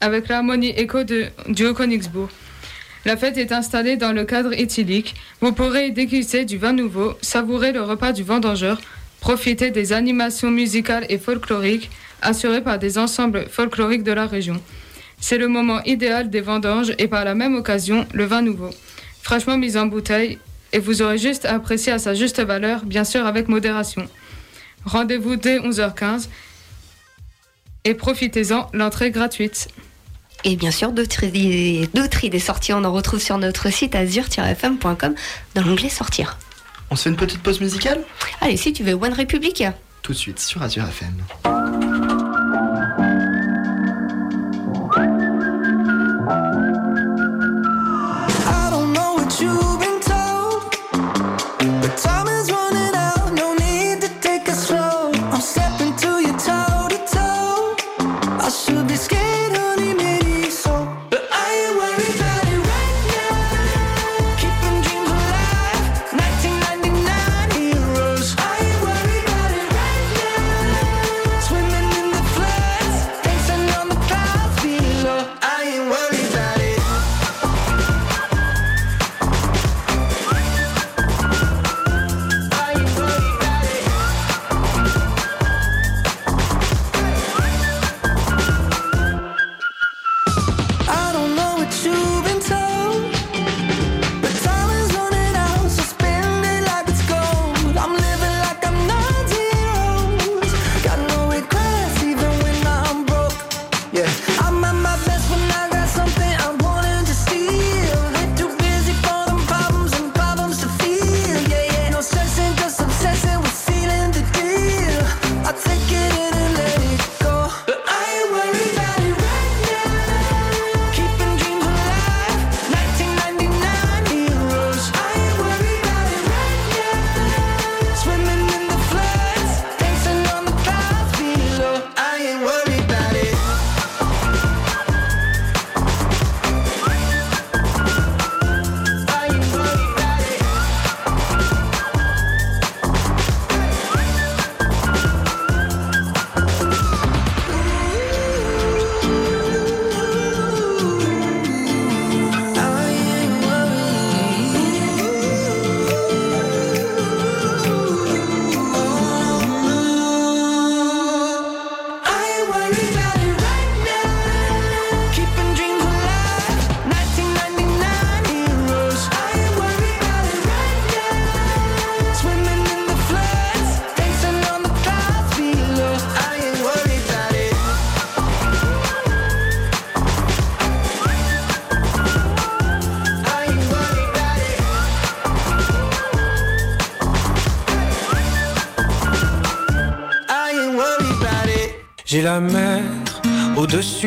avec 0.00 0.28
l'harmonie 0.28 0.70
écho 0.70 1.04
du 1.04 1.66
Haut-Königsbourg. 1.66 2.28
La 3.04 3.16
fête 3.16 3.38
est 3.38 3.52
installée 3.52 3.96
dans 3.96 4.12
le 4.12 4.24
cadre 4.24 4.52
éthylique. 4.52 5.14
Vous 5.40 5.52
pourrez 5.52 5.90
déguster 5.90 6.44
du 6.44 6.58
vin 6.58 6.72
nouveau, 6.72 7.14
savourer 7.22 7.70
le 7.70 7.82
repas 7.82 8.12
du 8.12 8.24
vendangeur, 8.24 8.80
profiter 9.20 9.70
des 9.70 9.92
animations 9.92 10.50
musicales 10.50 11.06
et 11.08 11.18
folkloriques 11.18 11.90
assurées 12.20 12.62
par 12.62 12.78
des 12.78 12.98
ensembles 12.98 13.46
folkloriques 13.48 14.02
de 14.02 14.12
la 14.12 14.26
région. 14.26 14.60
C'est 15.20 15.38
le 15.38 15.48
moment 15.48 15.82
idéal 15.84 16.30
des 16.30 16.40
vendanges 16.40 16.92
et 16.98 17.08
par 17.08 17.24
la 17.24 17.34
même 17.34 17.54
occasion 17.54 18.06
le 18.12 18.24
vin 18.24 18.42
nouveau. 18.42 18.70
Fraîchement 19.22 19.56
mis 19.56 19.76
en 19.76 19.86
bouteille 19.86 20.38
et 20.72 20.78
vous 20.78 21.00
aurez 21.00 21.18
juste 21.18 21.44
à 21.44 21.54
apprécier 21.54 21.92
à 21.92 21.98
sa 21.98 22.14
juste 22.14 22.40
valeur, 22.40 22.84
bien 22.84 23.04
sûr 23.04 23.24
avec 23.24 23.48
modération. 23.48 24.06
Rendez-vous 24.84 25.36
dès 25.36 25.58
11h15 25.58 26.28
et 27.84 27.94
profitez-en, 27.94 28.68
l'entrée 28.72 29.10
gratuite. 29.10 29.68
Et 30.48 30.54
bien 30.54 30.70
sûr, 30.70 30.92
d'autres 30.92 31.24
idées, 31.24 31.90
d'autres 31.92 32.22
idées 32.22 32.38
sorties, 32.38 32.72
on 32.72 32.84
en 32.84 32.92
retrouve 32.92 33.20
sur 33.20 33.36
notre 33.36 33.68
site 33.68 33.96
azur-fm.com 33.96 35.14
dans 35.56 35.62
l'onglet 35.62 35.88
Sortir. 35.88 36.38
On 36.88 36.94
se 36.94 37.02
fait 37.02 37.10
une 37.10 37.16
petite 37.16 37.42
pause 37.42 37.60
musicale? 37.60 38.04
Allez, 38.40 38.56
si 38.56 38.72
tu 38.72 38.84
veux 38.84 38.92
One 38.92 39.12
Republic. 39.12 39.64
Tout 40.02 40.12
de 40.12 40.16
suite 40.16 40.38
sur 40.38 40.62
Azure 40.62 40.84
FM. 40.84 42.15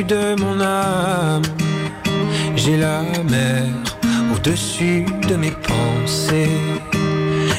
De 0.04 0.40
mon 0.40 0.60
âme. 0.62 1.44
J'ai 2.56 2.78
la 2.78 3.02
mer 3.30 3.64
au-dessus 4.34 5.06
de 5.28 5.36
mes 5.36 5.52
pensées. 5.52 6.60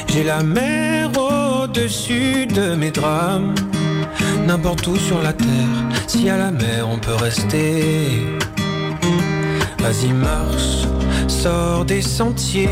J'ai 0.07 0.23
la 0.23 0.43
mer 0.43 1.09
au-dessus 1.17 2.45
de 2.47 2.75
mes 2.75 2.91
drames. 2.91 3.55
N'importe 4.47 4.87
où 4.87 4.95
sur 4.95 5.21
la 5.21 5.33
terre, 5.33 5.47
si 6.07 6.29
à 6.29 6.37
la 6.37 6.51
mer 6.51 6.87
on 6.89 6.97
peut 6.97 7.15
rester. 7.15 8.27
Vas-y, 9.79 10.13
marche, 10.13 10.87
sors 11.27 11.85
des 11.85 12.01
sentiers. 12.01 12.69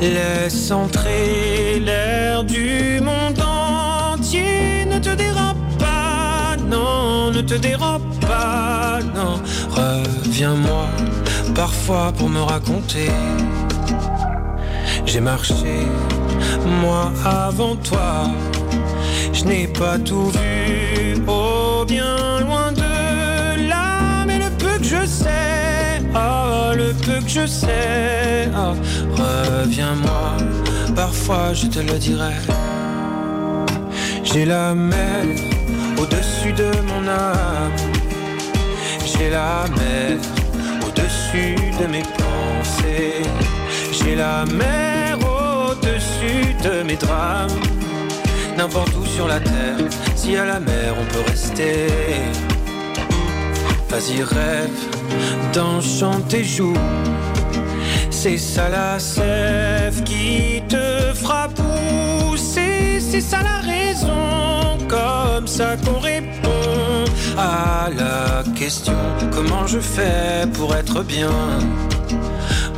Laisse 0.00 0.70
entrer 0.70 1.80
l'air 1.80 2.44
du 2.44 3.00
monde 3.00 3.40
entier. 3.40 4.84
Ne 4.86 4.98
te 4.98 5.10
dérobe 5.10 5.58
pas, 5.78 6.56
non, 6.68 7.30
ne 7.32 7.40
te 7.40 7.54
dérobe 7.54 8.17
non. 9.14 9.40
Reviens-moi 9.70 10.86
parfois 11.54 12.12
pour 12.16 12.28
me 12.28 12.40
raconter. 12.40 13.10
J'ai 15.06 15.20
marché, 15.20 15.86
moi 16.80 17.12
avant 17.24 17.76
toi. 17.76 18.30
Je 19.32 19.44
n'ai 19.44 19.66
pas 19.66 19.98
tout 19.98 20.30
vu, 20.30 21.22
oh 21.26 21.84
bien 21.86 22.40
loin 22.40 22.72
de 22.72 23.68
là. 23.68 24.24
Mais 24.26 24.38
le 24.38 24.50
peu 24.50 24.78
que 24.78 24.84
je 24.84 25.06
sais, 25.06 26.02
oh 26.14 26.74
le 26.76 26.92
peu 26.92 27.20
que 27.24 27.28
je 27.28 27.46
sais, 27.46 28.48
oh, 28.54 28.74
reviens-moi. 29.16 30.36
Parfois 30.94 31.54
je 31.54 31.66
te 31.66 31.80
le 31.80 31.98
dirai. 31.98 32.34
J'ai 34.24 34.44
la 34.44 34.74
mer 34.74 35.24
au-dessus 35.98 36.52
de 36.52 36.70
mon 36.88 37.08
âme. 37.08 37.87
J'ai 39.18 39.30
la 39.30 39.64
mer 39.76 40.16
au-dessus 40.86 41.56
de 41.80 41.86
mes 41.86 42.02
pensées. 42.02 43.22
J'ai 43.90 44.14
la 44.14 44.44
mer 44.46 45.18
au-dessus 45.18 46.54
de 46.62 46.84
mes 46.84 46.94
drames. 46.94 47.50
N'importe 48.56 48.94
où 48.94 49.04
sur 49.04 49.26
la 49.26 49.40
terre, 49.40 49.78
si 50.14 50.36
à 50.36 50.44
la 50.44 50.60
mer 50.60 50.94
on 51.00 51.04
peut 51.12 51.28
rester. 51.28 51.88
Vas-y, 53.88 54.22
rêve 54.22 54.78
d'enchanter 55.52 56.44
joue. 56.44 56.78
C'est 58.10 58.38
ça 58.38 58.68
la 58.68 59.00
sève 59.00 60.00
qui 60.04 60.62
te 60.68 61.12
fera 61.14 61.48
pousser. 61.48 63.00
C'est 63.00 63.20
ça 63.20 63.38
la 63.42 63.58
raison, 63.66 64.78
comme 64.88 65.48
ça 65.48 65.76
qu'on 65.84 65.98
répond 65.98 66.67
à 67.38 67.88
la 67.96 68.42
question 68.54 68.94
comment 69.32 69.66
je 69.66 69.78
fais 69.78 70.46
pour 70.54 70.74
être 70.74 71.02
bien? 71.02 71.30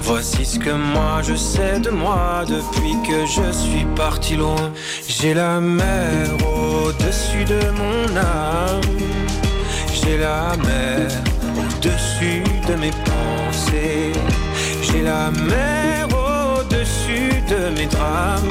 Voici 0.03 0.44
ce 0.44 0.59
que 0.59 0.70
moi 0.70 1.23
je 1.23 1.35
sais 1.35 1.81
de 1.81 1.90
moi 1.90 2.44
depuis 2.46 2.94
que 3.09 3.25
je 3.27 3.51
suis 3.53 3.87
parti 3.96 4.37
loin. 4.37 4.73
J'ai 5.09 5.35
la 5.35 5.61
mer 5.61 6.29
au-dessus 6.44 7.44
de 7.44 7.61
mon 7.81 8.16
âme. 8.16 8.81
J'ai 9.92 10.18
la 10.18 10.57
mer 10.68 11.09
au-dessus 11.57 12.42
de 12.68 12.75
mes 12.75 12.90
pensées. 12.90 14.12
J'ai 14.83 15.03
la 15.03 15.31
mer 15.31 16.09
au-dessus 16.09 17.33
de 17.49 17.79
mes 17.79 17.87
drames. 17.87 18.51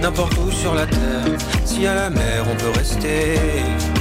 N'importe 0.00 0.34
où 0.38 0.50
sur 0.52 0.74
la 0.74 0.86
terre, 0.86 1.38
si 1.64 1.86
à 1.86 1.94
la 1.94 2.10
mer 2.10 2.44
on 2.50 2.54
peut 2.54 2.78
rester. 2.78 3.97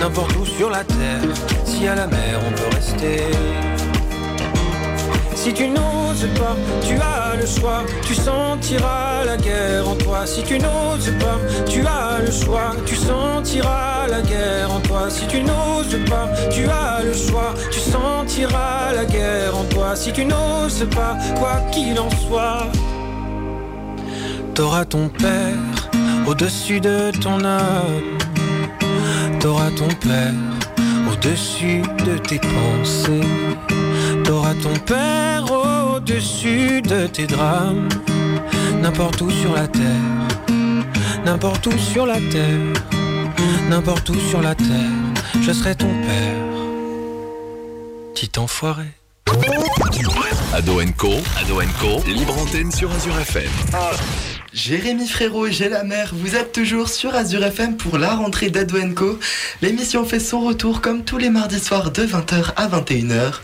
N'importe 0.00 0.34
où 0.36 0.46
sur 0.46 0.70
la 0.70 0.82
terre, 0.82 1.20
si 1.64 1.86
à 1.86 1.94
la 1.94 2.06
mer 2.06 2.40
on 2.46 2.50
peut 2.52 2.74
rester. 2.74 3.20
Si 5.34 5.52
tu 5.52 5.68
n'oses 5.68 6.26
pas, 6.38 6.56
tu 6.86 6.94
as 6.94 7.36
le 7.36 7.46
choix, 7.46 7.82
tu 8.02 8.14
sentiras 8.14 9.24
la 9.24 9.36
guerre 9.36 9.88
en 9.88 9.94
toi. 9.96 10.26
Si 10.26 10.42
tu 10.42 10.58
n'oses 10.58 11.12
pas, 11.18 11.38
tu 11.66 11.80
as 11.80 12.18
le 12.24 12.30
choix, 12.30 12.72
tu 12.86 12.94
sentiras 12.94 14.06
la 14.08 14.22
guerre 14.22 14.70
en 14.70 14.80
toi. 14.80 15.08
Si 15.10 15.26
tu 15.26 15.42
n'oses 15.42 15.98
pas, 16.08 16.28
tu 16.50 16.64
as 16.64 17.02
le 17.02 17.12
choix, 17.14 17.54
tu 17.70 17.80
sentiras 17.80 18.92
la 18.94 19.04
guerre 19.04 19.56
en 19.56 19.64
toi. 19.64 19.96
Si 19.96 20.12
tu 20.12 20.24
n'oses 20.24 20.86
pas, 20.94 21.16
quoi 21.38 21.60
qu'il 21.72 21.98
en 21.98 22.10
soit, 22.10 22.66
t'auras 24.54 24.84
ton 24.84 25.08
père 25.08 25.58
au-dessus 26.26 26.80
de 26.80 27.10
ton 27.18 27.44
âme. 27.44 28.19
T'auras 29.40 29.70
ton 29.70 29.88
père 29.88 30.34
au-dessus 31.10 31.82
de 32.06 32.18
tes 32.18 32.38
pensées. 32.38 33.26
T'auras 34.24 34.54
ton 34.54 34.74
père 34.84 35.44
au-dessus 35.50 36.82
de 36.82 37.06
tes 37.06 37.26
drames. 37.26 37.88
N'importe 38.82 39.20
où 39.22 39.30
sur 39.30 39.54
la 39.54 39.66
terre, 39.66 40.48
n'importe 41.24 41.66
où 41.66 41.78
sur 41.78 42.06
la 42.06 42.20
terre, 42.30 42.72
n'importe 43.68 44.08
où 44.10 44.18
sur 44.30 44.40
la 44.40 44.54
terre, 44.54 44.66
je 45.42 45.52
serai 45.52 45.74
ton 45.74 45.88
père. 45.88 46.46
Petit 48.14 48.38
enfoiré. 48.38 48.86
Ado 50.52 50.80
Co, 50.96 51.12
Ado 51.38 51.60
Co, 51.78 52.02
libre 52.06 52.36
antenne 52.38 52.72
sur 52.72 52.90
Azure 52.90 53.18
FM. 53.20 53.50
Jérémy 54.52 55.06
Frérot 55.06 55.46
et 55.46 55.52
J'ai 55.52 55.68
la 55.68 55.84
mer, 55.84 56.10
vous 56.12 56.34
êtes 56.34 56.50
toujours 56.50 56.88
sur 56.88 57.14
Azure 57.14 57.44
FM 57.44 57.76
pour 57.76 57.98
la 57.98 58.16
rentrée 58.16 58.50
d'Ado 58.50 58.78
Co. 58.96 59.20
L'émission 59.62 60.04
fait 60.04 60.18
son 60.18 60.40
retour 60.40 60.80
comme 60.80 61.04
tous 61.04 61.18
les 61.18 61.30
mardis 61.30 61.60
soirs 61.60 61.92
de 61.92 62.04
20h 62.04 62.54
à 62.56 62.66
21h. 62.66 63.34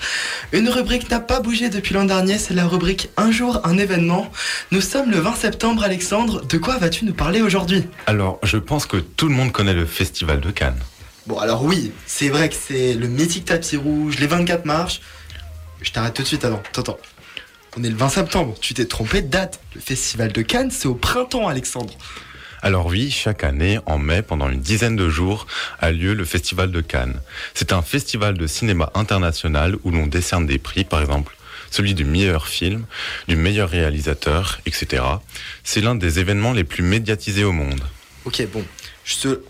Une 0.52 0.68
rubrique 0.68 1.08
n'a 1.08 1.20
pas 1.20 1.38
bougé 1.38 1.68
depuis 1.68 1.94
l'an 1.94 2.06
dernier, 2.06 2.38
c'est 2.38 2.54
la 2.54 2.66
rubrique 2.66 3.08
Un 3.16 3.30
jour, 3.30 3.60
un 3.62 3.78
événement. 3.78 4.32
Nous 4.72 4.80
sommes 4.80 5.12
le 5.12 5.18
20 5.18 5.36
septembre, 5.36 5.84
Alexandre. 5.84 6.44
De 6.44 6.58
quoi 6.58 6.76
vas-tu 6.78 7.04
nous 7.04 7.14
parler 7.14 7.40
aujourd'hui? 7.40 7.84
Alors, 8.06 8.40
je 8.42 8.56
pense 8.56 8.86
que 8.86 8.96
tout 8.96 9.28
le 9.28 9.34
monde 9.34 9.52
connaît 9.52 9.74
le 9.74 9.86
Festival 9.86 10.40
de 10.40 10.50
Cannes. 10.50 10.80
Bon, 11.28 11.38
alors 11.38 11.62
oui, 11.62 11.92
c'est 12.06 12.30
vrai 12.30 12.48
que 12.48 12.56
c'est 12.56 12.94
le 12.94 13.06
mythique 13.06 13.44
tapis 13.44 13.76
rouge, 13.76 14.18
les 14.18 14.26
24 14.26 14.64
marches. 14.64 15.00
Je 15.82 15.92
t'arrête 15.92 16.14
tout 16.14 16.22
de 16.22 16.26
suite, 16.26 16.44
attends, 16.44 16.62
attends, 16.68 16.80
attends. 16.80 16.98
On 17.78 17.84
est 17.84 17.90
le 17.90 17.96
20 17.96 18.08
septembre, 18.08 18.54
tu 18.58 18.72
t'es 18.72 18.86
trompé 18.86 19.20
de 19.20 19.28
date. 19.28 19.60
Le 19.74 19.82
festival 19.82 20.32
de 20.32 20.40
Cannes, 20.40 20.70
c'est 20.70 20.88
au 20.88 20.94
printemps, 20.94 21.46
Alexandre. 21.46 21.92
Alors 22.62 22.86
oui, 22.86 23.10
chaque 23.10 23.44
année, 23.44 23.78
en 23.84 23.98
mai, 23.98 24.22
pendant 24.22 24.48
une 24.48 24.60
dizaine 24.60 24.96
de 24.96 25.10
jours, 25.10 25.46
a 25.78 25.92
lieu 25.92 26.14
le 26.14 26.24
Festival 26.24 26.72
de 26.72 26.80
Cannes. 26.80 27.20
C'est 27.52 27.74
un 27.74 27.82
festival 27.82 28.38
de 28.38 28.46
cinéma 28.46 28.90
international 28.94 29.76
où 29.84 29.90
l'on 29.90 30.06
décerne 30.06 30.46
des 30.46 30.58
prix, 30.58 30.84
par 30.84 31.02
exemple 31.02 31.36
celui 31.70 31.94
du 31.94 32.04
meilleur 32.04 32.46
film, 32.46 32.86
du 33.28 33.36
meilleur 33.36 33.68
réalisateur, 33.68 34.60
etc. 34.64 35.02
C'est 35.64 35.80
l'un 35.80 35.96
des 35.96 36.18
événements 36.20 36.52
les 36.52 36.64
plus 36.64 36.82
médiatisés 36.82 37.44
au 37.44 37.52
monde. 37.52 37.82
Ok, 38.24 38.42
bon. 38.52 38.64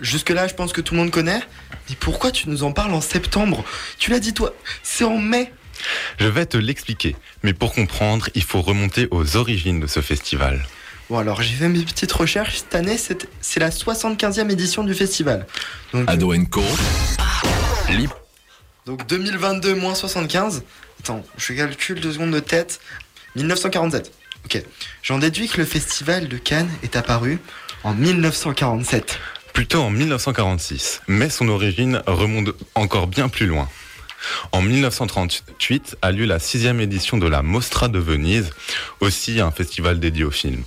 Jusque-là, 0.01 0.49
je 0.49 0.55
pense 0.55 0.73
que 0.73 0.81
tout 0.81 0.95
le 0.95 1.01
monde 1.01 1.11
connaît. 1.11 1.41
Mais 1.89 1.97
pourquoi 2.01 2.33
tu 2.33 2.49
nous 2.49 2.65
en 2.65 2.73
parles 2.73 2.95
en 2.95 3.01
septembre? 3.01 3.65
Tu 3.99 4.11
l'as 4.11 4.19
dit 4.19 4.35
toi, 4.35 4.55
c'est 4.83 5.05
en 5.05 5.19
mai. 5.19 5.53
Je 6.19 6.27
vais 6.27 6.47
te 6.47 6.57
l'expliquer, 6.57 7.17
mais 7.43 7.53
pour 7.53 7.73
comprendre, 7.75 8.29
il 8.35 8.43
faut 8.43 8.63
remonter 8.63 9.09
aux 9.11 9.37
origines 9.37 9.81
de 9.81 9.87
ce 9.87 10.01
festival. 10.01 10.67
Bon, 11.09 11.19
alors 11.19 11.41
j'ai 11.43 11.55
fait 11.55 11.69
mes 11.69 11.83
petites 11.83 12.13
recherches. 12.13 12.59
Cette 12.59 12.75
année, 12.75 12.99
c'est 12.99 13.29
c'est 13.41 13.61
la 13.61 13.71
75e 13.71 14.51
édition 14.51 14.83
du 14.83 14.95
festival. 14.95 15.47
Donc, 15.93 16.11
Ado 16.11 16.35
Co, 16.51 16.63
libre. 17.91 18.19
donc 18.87 19.07
2022 19.07 19.75
moins 19.75 19.95
75. 19.95 20.65
Attends, 21.01 21.25
je 21.37 21.53
calcule 21.53 22.01
deux 22.01 22.13
secondes 22.13 22.33
de 22.33 22.41
tête. 22.41 22.81
1947. 23.37 24.11
Ok. 24.47 24.63
J'en 25.03 25.19
déduis 25.19 25.49
que 25.49 25.59
le 25.59 25.65
festival 25.67 26.29
de 26.29 26.37
Cannes 26.39 26.71
est 26.83 26.97
apparu 26.97 27.39
en 27.85 27.95
1947. 27.95 29.19
Plutôt 29.53 29.83
en 29.83 29.91
1946, 29.91 31.03
mais 31.09 31.31
son 31.31 31.49
origine 31.49 32.03
remonte 32.07 32.51
encore 32.75 33.07
bien 33.07 33.29
plus 33.29 33.47
loin. 33.47 33.69
En 34.53 34.63
1938 34.63 35.97
a 36.03 36.13
lieu 36.13 36.25
la 36.25 36.39
sixième 36.39 36.81
édition 36.81 37.19
de 37.19 37.27
la 37.27 37.43
Mostra 37.43 37.89
de 37.89 37.99
Venise, 37.99 38.51
aussi 39.01 39.41
un 39.41 39.51
festival 39.51 40.01
dédié 40.01 40.25
au 40.25 40.31
film. 40.31 40.63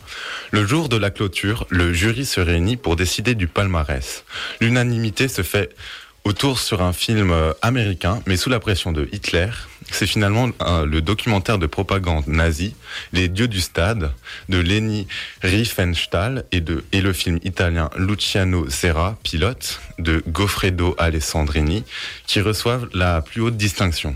Le 0.51 0.65
jour 0.65 0.89
de 0.89 0.97
la 0.97 1.11
clôture, 1.11 1.65
le 1.69 1.93
jury 1.93 2.25
se 2.25 2.41
réunit 2.41 2.77
pour 2.77 2.95
décider 2.95 3.35
du 3.35 3.47
palmarès. 3.47 4.23
L'unanimité 4.61 5.27
se 5.27 5.41
fait 5.41 5.75
autour 6.23 6.59
sur 6.59 6.81
un 6.81 6.93
film 6.93 7.31
euh, 7.31 7.53
américain, 7.61 8.21
mais 8.25 8.37
sous 8.37 8.49
la 8.49 8.59
pression 8.59 8.91
de 8.91 9.07
Hitler. 9.11 9.49
C'est 9.91 10.05
finalement 10.05 10.49
euh, 10.61 10.85
le 10.85 11.01
documentaire 11.01 11.57
de 11.57 11.65
propagande 11.65 12.27
nazi, 12.27 12.75
Les 13.11 13.27
dieux 13.27 13.47
du 13.47 13.59
stade, 13.59 14.11
de 14.47 14.59
Leni 14.59 15.07
Riefenstahl 15.41 16.45
et, 16.51 16.61
le 16.61 17.13
film 17.13 17.39
italien 17.43 17.89
Luciano 17.97 18.69
Serra, 18.69 19.17
pilote, 19.23 19.81
de 19.97 20.23
Goffredo 20.27 20.95
Alessandrini, 20.97 21.83
qui 22.27 22.41
reçoivent 22.41 22.87
la 22.93 23.21
plus 23.21 23.41
haute 23.41 23.57
distinction. 23.57 24.15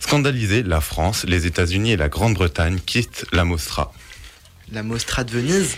Scandalisés, 0.00 0.62
la 0.62 0.80
France, 0.80 1.24
les 1.26 1.46
États-Unis 1.46 1.92
et 1.92 1.96
la 1.96 2.08
Grande-Bretagne 2.08 2.78
quittent 2.84 3.24
la 3.32 3.44
Mostra. 3.44 3.92
La 4.72 4.82
Mostra 4.82 5.24
de 5.24 5.30
Venise, 5.30 5.76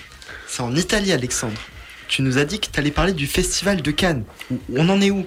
c'est 0.49 0.63
en 0.63 0.75
Italie, 0.75 1.13
Alexandre. 1.13 1.61
Tu 2.09 2.23
nous 2.23 2.39
as 2.39 2.45
dit 2.45 2.61
que 2.61 2.69
t'allais 2.69 2.91
parler 2.91 3.13
du 3.13 3.27
festival 3.27 3.83
de 3.83 3.91
Cannes. 3.91 4.25
On 4.73 4.89
en 4.89 5.01
est 5.01 5.11
où? 5.11 5.27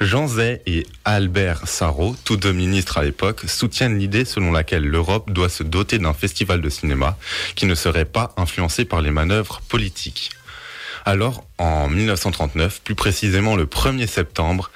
Jean 0.00 0.26
Zay 0.26 0.62
et 0.66 0.86
Albert 1.04 1.68
Sarrault, 1.68 2.16
tous 2.24 2.36
deux 2.36 2.52
ministres 2.52 2.98
à 2.98 3.02
l'époque, 3.02 3.42
soutiennent 3.46 3.98
l'idée 3.98 4.24
selon 4.24 4.52
laquelle 4.52 4.84
l'Europe 4.84 5.30
doit 5.30 5.48
se 5.48 5.62
doter 5.62 5.98
d'un 5.98 6.14
festival 6.14 6.60
de 6.60 6.68
cinéma 6.68 7.16
qui 7.54 7.66
ne 7.66 7.74
serait 7.74 8.04
pas 8.04 8.34
influencé 8.36 8.84
par 8.84 9.00
les 9.00 9.10
manœuvres 9.10 9.60
politiques. 9.68 10.30
Alors, 11.04 11.44
en 11.58 11.88
1939, 11.88 12.80
plus 12.82 12.94
précisément 12.94 13.56
le 13.56 13.66
1er 13.66 14.06
septembre, 14.06 14.70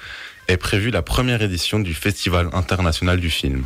est 0.47 0.57
prévue 0.57 0.91
la 0.91 1.01
première 1.01 1.41
édition 1.41 1.79
du 1.79 1.93
Festival 1.93 2.49
international 2.53 3.19
du 3.19 3.29
film. 3.29 3.65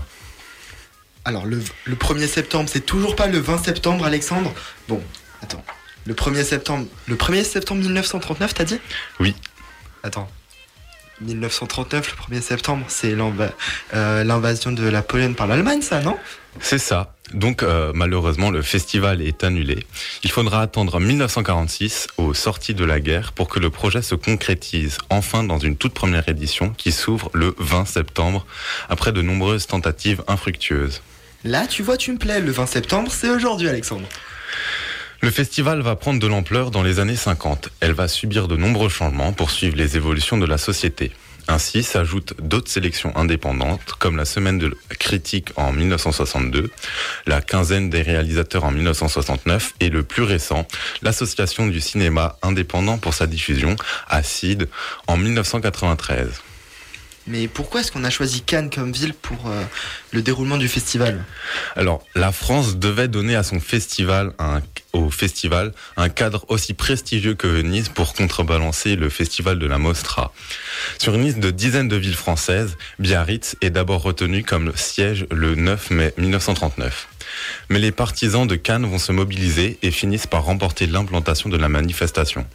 Alors, 1.25 1.45
le, 1.45 1.61
le 1.85 1.95
1er 1.95 2.27
septembre, 2.27 2.69
c'est 2.71 2.85
toujours 2.85 3.15
pas 3.15 3.27
le 3.27 3.37
20 3.37 3.63
septembre, 3.63 4.05
Alexandre? 4.05 4.53
Bon, 4.87 5.01
attends. 5.43 5.63
Le 6.05 6.15
1er 6.15 6.43
septembre, 6.43 6.87
le 7.07 7.15
1er 7.15 7.43
septembre 7.43 7.81
1939, 7.81 8.53
t'as 8.55 8.63
dit? 8.63 8.79
Oui. 9.19 9.35
Attends. 10.01 10.27
1939, 11.21 12.15
le 12.29 12.35
1er 12.35 12.41
septembre, 12.41 12.85
c'est 12.87 13.15
euh, 13.93 14.23
l'invasion 14.23 14.71
de 14.71 14.87
la 14.87 15.01
Pologne 15.01 15.33
par 15.33 15.47
l'Allemagne, 15.47 15.81
ça, 15.81 16.01
non? 16.01 16.17
C'est 16.59 16.79
ça. 16.79 17.15
Donc 17.33 17.63
euh, 17.63 17.91
malheureusement, 17.95 18.51
le 18.51 18.61
festival 18.61 19.21
est 19.21 19.43
annulé. 19.43 19.85
Il 20.23 20.31
faudra 20.31 20.61
attendre 20.61 20.99
1946, 20.99 22.07
aux 22.17 22.33
sorties 22.33 22.73
de 22.73 22.83
la 22.83 22.99
guerre, 22.99 23.31
pour 23.31 23.47
que 23.47 23.59
le 23.59 23.69
projet 23.69 24.01
se 24.01 24.15
concrétise 24.15 24.97
enfin 25.09 25.43
dans 25.43 25.59
une 25.59 25.77
toute 25.77 25.93
première 25.93 26.27
édition 26.27 26.73
qui 26.77 26.91
s'ouvre 26.91 27.29
le 27.33 27.55
20 27.57 27.85
septembre, 27.85 28.45
après 28.89 29.13
de 29.13 29.21
nombreuses 29.21 29.67
tentatives 29.67 30.23
infructueuses. 30.27 31.01
Là, 31.43 31.67
tu 31.67 31.83
vois, 31.83 31.97
tu 31.97 32.11
me 32.11 32.17
plais. 32.17 32.39
Le 32.39 32.51
20 32.51 32.65
septembre, 32.65 33.11
c'est 33.11 33.29
aujourd'hui, 33.29 33.67
Alexandre. 33.67 34.07
Le 35.23 35.29
festival 35.29 35.81
va 35.81 35.95
prendre 35.95 36.19
de 36.19 36.25
l'ampleur 36.25 36.71
dans 36.71 36.81
les 36.81 36.99
années 36.99 37.15
50. 37.15 37.69
Elle 37.79 37.93
va 37.93 38.07
subir 38.07 38.47
de 38.47 38.55
nombreux 38.55 38.89
changements 38.89 39.33
pour 39.33 39.51
suivre 39.51 39.77
les 39.77 39.95
évolutions 39.95 40.39
de 40.39 40.47
la 40.47 40.57
société. 40.57 41.11
Ainsi 41.47 41.83
s'ajoutent 41.83 42.33
d'autres 42.41 42.71
sélections 42.71 43.15
indépendantes, 43.15 43.93
comme 43.99 44.17
la 44.17 44.25
Semaine 44.25 44.57
de 44.57 44.75
critique 44.97 45.49
en 45.57 45.73
1962, 45.73 46.71
la 47.27 47.41
quinzaine 47.41 47.91
des 47.91 48.01
réalisateurs 48.01 48.63
en 48.63 48.71
1969 48.71 49.75
et 49.79 49.89
le 49.89 50.01
plus 50.01 50.23
récent, 50.23 50.67
l'Association 51.03 51.67
du 51.67 51.81
cinéma 51.81 52.37
indépendant 52.41 52.97
pour 52.97 53.13
sa 53.13 53.27
diffusion, 53.27 53.75
ACID, 54.07 54.69
en 55.05 55.17
1993. 55.17 56.41
Mais 57.27 57.47
pourquoi 57.47 57.81
est-ce 57.81 57.91
qu'on 57.91 58.03
a 58.03 58.09
choisi 58.09 58.41
Cannes 58.41 58.69
comme 58.69 58.91
ville 58.91 59.13
pour 59.13 59.47
euh, 59.47 59.63
le 60.11 60.21
déroulement 60.21 60.57
du 60.57 60.67
festival? 60.67 61.23
Alors, 61.75 62.03
la 62.15 62.31
France 62.31 62.77
devait 62.77 63.07
donner 63.07 63.35
à 63.35 63.43
son 63.43 63.59
festival, 63.59 64.33
un, 64.39 64.61
au 64.93 65.09
festival, 65.09 65.71
un 65.97 66.09
cadre 66.09 66.45
aussi 66.49 66.73
prestigieux 66.73 67.35
que 67.35 67.47
Venise 67.47 67.89
pour 67.89 68.13
contrebalancer 68.13 68.95
le 68.95 69.09
festival 69.09 69.59
de 69.59 69.67
la 69.67 69.77
Mostra. 69.77 70.33
Sur 70.97 71.13
une 71.15 71.23
liste 71.23 71.39
de 71.39 71.51
dizaines 71.51 71.87
de 71.87 71.95
villes 71.95 72.15
françaises, 72.15 72.77
Biarritz 72.97 73.55
est 73.61 73.69
d'abord 73.69 74.01
retenu 74.01 74.43
comme 74.43 74.71
siège 74.75 75.27
le 75.29 75.55
9 75.55 75.91
mai 75.91 76.13
1939. 76.17 77.07
Mais 77.69 77.79
les 77.79 77.91
partisans 77.91 78.47
de 78.47 78.55
Cannes 78.55 78.85
vont 78.85 78.99
se 78.99 79.11
mobiliser 79.11 79.77
et 79.81 79.91
finissent 79.91 80.27
par 80.27 80.43
remporter 80.43 80.87
l'implantation 80.87 81.49
de 81.49 81.57
la 81.57 81.69
manifestation. 81.69 82.45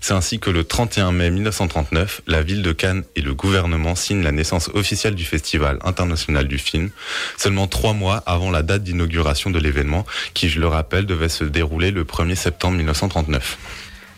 C'est 0.00 0.14
ainsi 0.14 0.38
que 0.38 0.50
le 0.50 0.64
31 0.64 1.12
mai 1.12 1.30
1939, 1.30 2.22
la 2.26 2.42
ville 2.42 2.62
de 2.62 2.72
Cannes 2.72 3.04
et 3.16 3.20
le 3.20 3.34
gouvernement 3.34 3.94
signent 3.94 4.22
la 4.22 4.32
naissance 4.32 4.70
officielle 4.74 5.14
du 5.14 5.24
Festival 5.24 5.78
international 5.84 6.48
du 6.48 6.58
film, 6.58 6.90
seulement 7.36 7.66
trois 7.66 7.92
mois 7.92 8.22
avant 8.26 8.50
la 8.50 8.62
date 8.62 8.82
d'inauguration 8.82 9.50
de 9.50 9.58
l'événement, 9.58 10.06
qui, 10.34 10.48
je 10.48 10.60
le 10.60 10.66
rappelle, 10.66 11.06
devait 11.06 11.28
se 11.28 11.44
dérouler 11.44 11.90
le 11.90 12.04
1er 12.04 12.34
septembre 12.34 12.76
1939. 12.76 13.58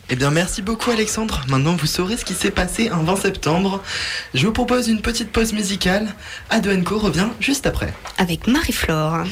Eh 0.09 0.15
bien, 0.15 0.31
merci 0.31 0.61
beaucoup 0.61 0.89
Alexandre. 0.89 1.43
Maintenant, 1.49 1.75
vous 1.75 1.85
saurez 1.85 2.15
ce 2.15 2.23
qui 2.23 2.33
s'est 2.33 2.51
passé 2.51 2.87
un 2.89 3.03
20 3.03 3.17
septembre. 3.17 3.83
Je 4.33 4.45
vous 4.45 4.53
propose 4.53 4.87
une 4.87 5.01
petite 5.01 5.31
pause 5.31 5.51
musicale. 5.51 6.15
Ado 6.49 6.71
Co 6.83 6.97
revient 6.97 7.27
juste 7.41 7.67
après. 7.67 7.93
Avec 8.17 8.47
Marie-Flore. 8.47 9.25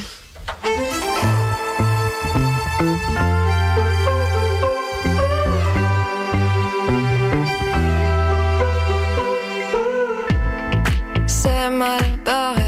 C'est 11.26 11.70
mal 11.70 12.00
barré. 12.24 12.62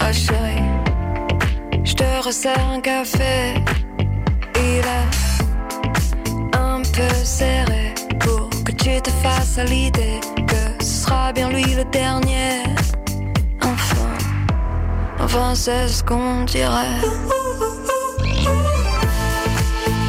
Ah 0.00 0.12
chérie, 0.12 0.62
je 1.84 1.94
te 1.94 2.04
resserre 2.24 2.68
un 2.70 2.80
café. 2.80 3.54
Il 4.56 4.84
est 4.84 6.56
un 6.56 6.82
peu 6.82 7.14
serré 7.24 7.94
pour 8.20 8.48
que 8.64 8.72
tu 8.72 9.00
te 9.00 9.10
fasses 9.22 9.58
à 9.58 9.64
l'idée 9.64 10.20
que 10.46 10.84
ce 10.84 11.04
sera 11.04 11.32
bien 11.32 11.50
lui 11.50 11.74
le 11.74 11.84
dernier. 11.84 12.67
Enfin, 15.30 15.54
c'est 15.54 15.88
ce 15.88 16.02
qu'on 16.02 16.44
dirait. 16.44 16.96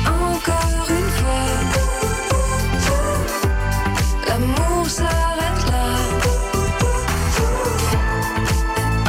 Encore 0.07 0.87
une 0.89 1.09
fois, 1.19 1.47
l'amour 4.29 4.89
s'arrête 4.89 5.63
là. 5.73 5.87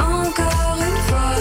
Encore 0.03 0.79
une 0.89 1.01
fois, 1.09 1.33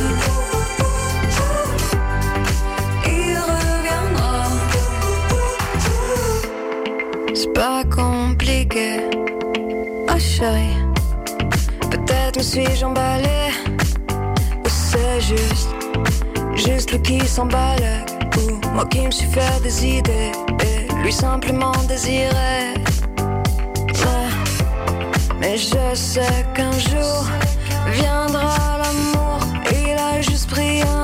il 3.07 3.37
reviendra. 3.49 4.37
C'est 7.33 7.53
pas 7.53 7.83
compliqué, 7.85 8.89
ma 10.07 10.19
chérie. 10.19 10.77
Peut-être 11.89 12.37
me 12.37 12.43
suis-je 12.43 12.85
emballée, 12.85 13.49
juste, 15.19 15.69
juste 16.55 16.91
lui 16.91 17.01
qui 17.01 17.27
s'emballe, 17.27 18.05
ou 18.37 18.67
moi 18.73 18.85
qui 18.85 19.01
me 19.01 19.11
suis 19.11 19.27
fait 19.27 19.61
des 19.61 19.85
idées, 19.85 20.31
et 20.63 20.93
lui 21.03 21.11
simplement 21.13 21.73
désiré. 21.87 22.73
Mais 25.39 25.57
je 25.57 25.95
sais 25.95 26.45
qu'un 26.53 26.71
jour 26.73 27.25
viendra 27.93 28.77
l'amour. 28.77 29.39
Il 29.71 29.97
a 29.97 30.21
juste 30.21 30.49
pris 30.49 30.81
un 30.81 30.98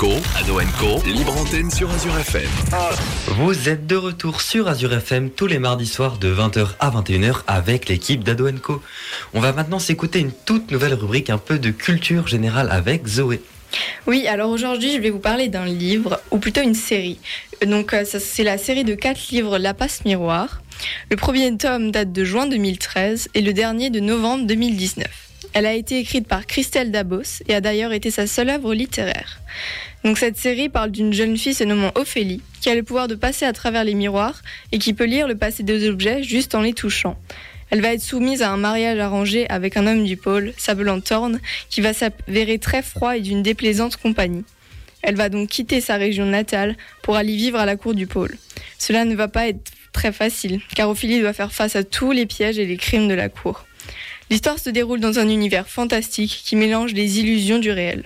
Co, 0.00 0.12
Ado 0.34 0.58
Co, 0.78 1.02
libre 1.06 1.36
antenne 1.36 1.70
sur 1.70 1.90
Azure 1.90 2.18
FM. 2.20 2.48
Vous 3.36 3.68
êtes 3.68 3.86
de 3.86 3.96
retour 3.96 4.40
sur 4.40 4.66
Azure 4.66 4.94
FM 4.94 5.28
tous 5.28 5.46
les 5.46 5.58
mardis 5.58 5.84
soirs 5.84 6.16
de 6.16 6.34
20h 6.34 6.68
à 6.78 6.90
21h 6.90 7.42
avec 7.46 7.86
l'équipe 7.86 8.24
d'Ado 8.24 8.48
Co. 8.62 8.80
On 9.34 9.40
va 9.40 9.52
maintenant 9.52 9.78
s'écouter 9.78 10.20
une 10.20 10.32
toute 10.32 10.70
nouvelle 10.70 10.94
rubrique 10.94 11.28
un 11.28 11.36
peu 11.36 11.58
de 11.58 11.68
culture 11.68 12.26
générale 12.28 12.70
avec 12.70 13.06
Zoé. 13.06 13.42
Oui, 14.06 14.26
alors 14.26 14.48
aujourd'hui, 14.48 14.94
je 14.94 15.00
vais 15.00 15.10
vous 15.10 15.18
parler 15.18 15.48
d'un 15.48 15.66
livre, 15.66 16.18
ou 16.30 16.38
plutôt 16.38 16.62
une 16.62 16.72
série. 16.72 17.18
Donc, 17.66 17.92
euh, 17.92 18.06
c'est 18.06 18.42
la 18.42 18.56
série 18.56 18.84
de 18.84 18.94
quatre 18.94 19.28
livres 19.28 19.58
La 19.58 19.74
Passe 19.74 20.06
Miroir. 20.06 20.62
Le 21.10 21.16
premier 21.16 21.54
tome 21.58 21.90
date 21.90 22.10
de 22.10 22.24
juin 22.24 22.46
2013 22.46 23.28
et 23.34 23.42
le 23.42 23.52
dernier 23.52 23.90
de 23.90 24.00
novembre 24.00 24.46
2019. 24.46 25.06
Elle 25.52 25.66
a 25.66 25.74
été 25.74 25.98
écrite 25.98 26.28
par 26.28 26.46
Christelle 26.46 26.90
Dabos 26.90 27.42
et 27.48 27.54
a 27.54 27.60
d'ailleurs 27.60 27.92
été 27.92 28.10
sa 28.10 28.26
seule 28.26 28.50
œuvre 28.50 28.72
littéraire. 28.72 29.40
Donc 30.04 30.18
cette 30.18 30.38
série 30.38 30.68
parle 30.68 30.90
d'une 30.90 31.12
jeune 31.12 31.36
fille 31.36 31.54
se 31.54 31.64
nommant 31.64 31.92
Ophélie, 31.94 32.42
qui 32.60 32.70
a 32.70 32.74
le 32.74 32.82
pouvoir 32.82 33.06
de 33.06 33.14
passer 33.14 33.44
à 33.44 33.52
travers 33.52 33.84
les 33.84 33.94
miroirs 33.94 34.42
et 34.72 34.78
qui 34.78 34.94
peut 34.94 35.04
lire 35.04 35.28
le 35.28 35.36
passé 35.36 35.62
des 35.62 35.88
objets 35.88 36.22
juste 36.22 36.54
en 36.54 36.62
les 36.62 36.72
touchant. 36.72 37.18
Elle 37.70 37.82
va 37.82 37.92
être 37.92 38.02
soumise 38.02 38.42
à 38.42 38.50
un 38.50 38.56
mariage 38.56 38.98
arrangé 38.98 39.48
avec 39.48 39.76
un 39.76 39.86
homme 39.86 40.04
du 40.04 40.16
pôle, 40.16 40.52
s'appelant 40.56 41.00
Thorne, 41.00 41.40
qui 41.68 41.80
va 41.80 41.92
s'avérer 41.92 42.58
très 42.58 42.82
froid 42.82 43.16
et 43.16 43.20
d'une 43.20 43.42
déplaisante 43.42 43.96
compagnie. 43.96 44.44
Elle 45.02 45.16
va 45.16 45.28
donc 45.28 45.48
quitter 45.48 45.80
sa 45.80 45.96
région 45.96 46.26
natale 46.26 46.76
pour 47.02 47.16
aller 47.16 47.36
vivre 47.36 47.58
à 47.58 47.66
la 47.66 47.76
cour 47.76 47.94
du 47.94 48.06
pôle. 48.06 48.36
Cela 48.78 49.04
ne 49.04 49.14
va 49.14 49.28
pas 49.28 49.48
être 49.48 49.70
très 49.92 50.12
facile, 50.12 50.60
car 50.74 50.88
Ophélie 50.88 51.20
doit 51.20 51.32
faire 51.32 51.52
face 51.52 51.76
à 51.76 51.84
tous 51.84 52.12
les 52.12 52.26
pièges 52.26 52.58
et 52.58 52.66
les 52.66 52.76
crimes 52.76 53.08
de 53.08 53.14
la 53.14 53.28
cour. 53.28 53.66
L'histoire 54.30 54.58
se 54.58 54.70
déroule 54.70 55.00
dans 55.00 55.18
un 55.18 55.28
univers 55.28 55.68
fantastique 55.68 56.42
qui 56.44 56.56
mélange 56.56 56.92
les 56.92 57.20
illusions 57.20 57.58
du 57.58 57.70
réel. 57.70 58.04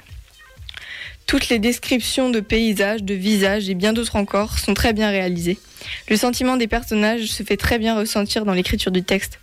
Toutes 1.27 1.49
les 1.49 1.59
descriptions 1.59 2.29
de 2.29 2.41
paysages, 2.41 3.03
de 3.03 3.15
visages 3.15 3.71
et 3.71 3.75
bien 3.75 3.95
d'autres 3.95 4.17
encore 4.17 4.59
sont 4.59 4.75
très 4.75 4.93
bien 4.93 5.09
réalisées. 5.09 5.59
Le 6.09 6.17
sentiment 6.17 6.57
des 6.57 6.67
personnages 6.67 7.27
se 7.27 7.43
fait 7.43 7.57
très 7.57 7.79
bien 7.79 7.97
ressentir 7.97 8.45
dans 8.45 8.53
l'écriture 8.53 8.93
du 8.93 9.03
texte. 9.03 9.41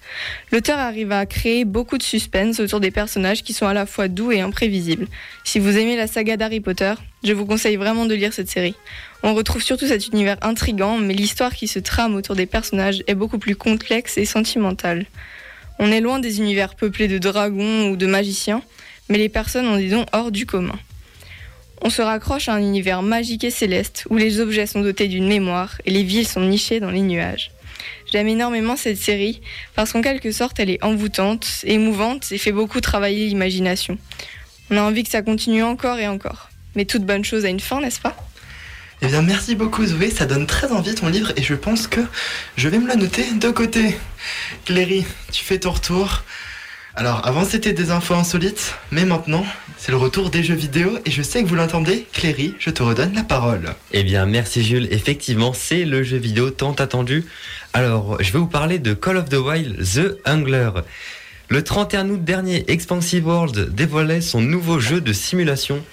L'auteur 0.51 0.77
arrive 0.77 1.11
à 1.11 1.25
créer 1.25 1.65
beaucoup 1.65 1.97
de 1.97 2.03
suspense 2.03 2.59
autour 2.59 2.79
des 2.79 2.91
personnages 2.91 3.43
qui 3.43 3.53
sont 3.53 3.65
à 3.65 3.73
la 3.73 3.85
fois 3.85 4.07
doux 4.07 4.31
et 4.31 4.41
imprévisibles. 4.41 5.07
Si 5.43 5.59
vous 5.59 5.75
aimez 5.75 5.97
la 5.97 6.07
saga 6.07 6.37
d'Harry 6.37 6.59
Potter, 6.59 6.93
je 7.23 7.33
vous 7.33 7.45
conseille 7.45 7.77
vraiment 7.77 8.05
de 8.05 8.13
lire 8.13 8.33
cette 8.33 8.49
série. 8.49 8.75
On 9.23 9.33
retrouve 9.33 9.63
surtout 9.63 9.87
cet 9.87 10.07
univers 10.07 10.37
intrigant, 10.41 10.97
mais 10.97 11.15
l'histoire 11.15 11.53
qui 11.55 11.67
se 11.67 11.79
trame 11.79 12.15
autour 12.15 12.35
des 12.35 12.45
personnages 12.45 13.03
est 13.07 13.15
beaucoup 13.15 13.39
plus 13.39 13.55
complexe 13.55 14.17
et 14.17 14.25
sentimentale. 14.25 15.05
On 15.79 15.91
est 15.91 16.01
loin 16.01 16.19
des 16.19 16.37
univers 16.39 16.75
peuplés 16.75 17.07
de 17.07 17.17
dragons 17.17 17.89
ou 17.89 17.95
de 17.95 18.05
magiciens, 18.05 18.61
mais 19.09 19.17
les 19.17 19.29
personnes 19.29 19.67
ont 19.67 19.77
des 19.77 19.89
dons 19.89 20.05
hors 20.11 20.31
du 20.31 20.45
commun. 20.45 20.77
On 21.83 21.89
se 21.89 22.03
raccroche 22.03 22.47
à 22.47 22.53
un 22.53 22.59
univers 22.59 23.01
magique 23.01 23.43
et 23.43 23.49
céleste 23.49 24.05
où 24.11 24.17
les 24.17 24.39
objets 24.39 24.67
sont 24.67 24.81
dotés 24.81 25.07
d'une 25.07 25.27
mémoire 25.27 25.81
et 25.85 25.91
les 25.91 26.03
villes 26.03 26.27
sont 26.27 26.41
nichées 26.41 26.79
dans 26.79 26.91
les 26.91 27.01
nuages. 27.01 27.51
J'aime 28.11 28.27
énormément 28.27 28.75
cette 28.75 28.97
série 28.97 29.41
parce 29.73 29.91
qu'en 29.91 30.01
quelque 30.01 30.31
sorte 30.31 30.59
elle 30.59 30.69
est 30.69 30.83
envoûtante, 30.83 31.47
émouvante 31.63 32.31
et 32.31 32.37
fait 32.37 32.51
beaucoup 32.51 32.81
travailler 32.81 33.27
l'imagination. 33.27 33.97
On 34.69 34.77
a 34.77 34.81
envie 34.81 35.03
que 35.03 35.09
ça 35.09 35.23
continue 35.23 35.63
encore 35.63 35.97
et 35.97 36.07
encore. 36.07 36.49
Mais 36.75 36.85
toute 36.85 37.03
bonne 37.03 37.25
chose 37.25 37.45
a 37.45 37.49
une 37.49 37.59
fin, 37.59 37.81
n'est-ce 37.81 37.99
pas? 37.99 38.15
Eh 39.01 39.07
bien, 39.07 39.23
merci 39.23 39.55
beaucoup 39.55 39.83
Zoé, 39.83 40.11
ça 40.11 40.27
donne 40.27 40.45
très 40.45 40.71
envie 40.71 40.93
ton 40.93 41.07
livre 41.07 41.33
et 41.35 41.41
je 41.41 41.55
pense 41.55 41.87
que 41.87 42.01
je 42.57 42.69
vais 42.69 42.77
me 42.77 42.87
le 42.87 42.93
noter 42.93 43.25
de 43.33 43.49
côté. 43.49 43.97
Cléry, 44.65 45.03
tu 45.31 45.43
fais 45.43 45.57
ton 45.57 45.71
retour. 45.71 46.23
Alors, 46.95 47.25
avant 47.25 47.45
c'était 47.45 47.71
des 47.71 47.89
infos 47.91 48.15
insolites, 48.15 48.75
mais 48.91 49.05
maintenant 49.05 49.45
c'est 49.77 49.91
le 49.91 49.97
retour 49.97 50.29
des 50.29 50.43
jeux 50.43 50.55
vidéo 50.55 50.99
et 51.05 51.11
je 51.11 51.21
sais 51.21 51.41
que 51.41 51.47
vous 51.47 51.55
l'entendez. 51.55 52.05
Cléry, 52.11 52.53
je 52.59 52.69
te 52.69 52.83
redonne 52.83 53.13
la 53.15 53.23
parole. 53.23 53.73
Eh 53.93 54.03
bien, 54.03 54.25
merci 54.25 54.63
Jules. 54.63 54.87
Effectivement, 54.91 55.53
c'est 55.53 55.85
le 55.85 56.03
jeu 56.03 56.17
vidéo 56.17 56.51
tant 56.51 56.73
attendu. 56.73 57.25
Alors, 57.73 58.21
je 58.21 58.31
vais 58.31 58.39
vous 58.39 58.45
parler 58.45 58.77
de 58.77 58.93
Call 58.93 59.17
of 59.17 59.29
the 59.29 59.35
Wild 59.35 59.77
The 59.81 60.19
Angler. 60.27 60.69
Le 61.47 61.63
31 61.63 62.09
août 62.09 62.23
dernier, 62.23 62.69
Expansive 62.69 63.25
World 63.25 63.73
dévoilait 63.73 64.21
son 64.21 64.41
nouveau 64.41 64.79
jeu 64.79 65.01
de 65.01 65.13
simulation. 65.13 65.83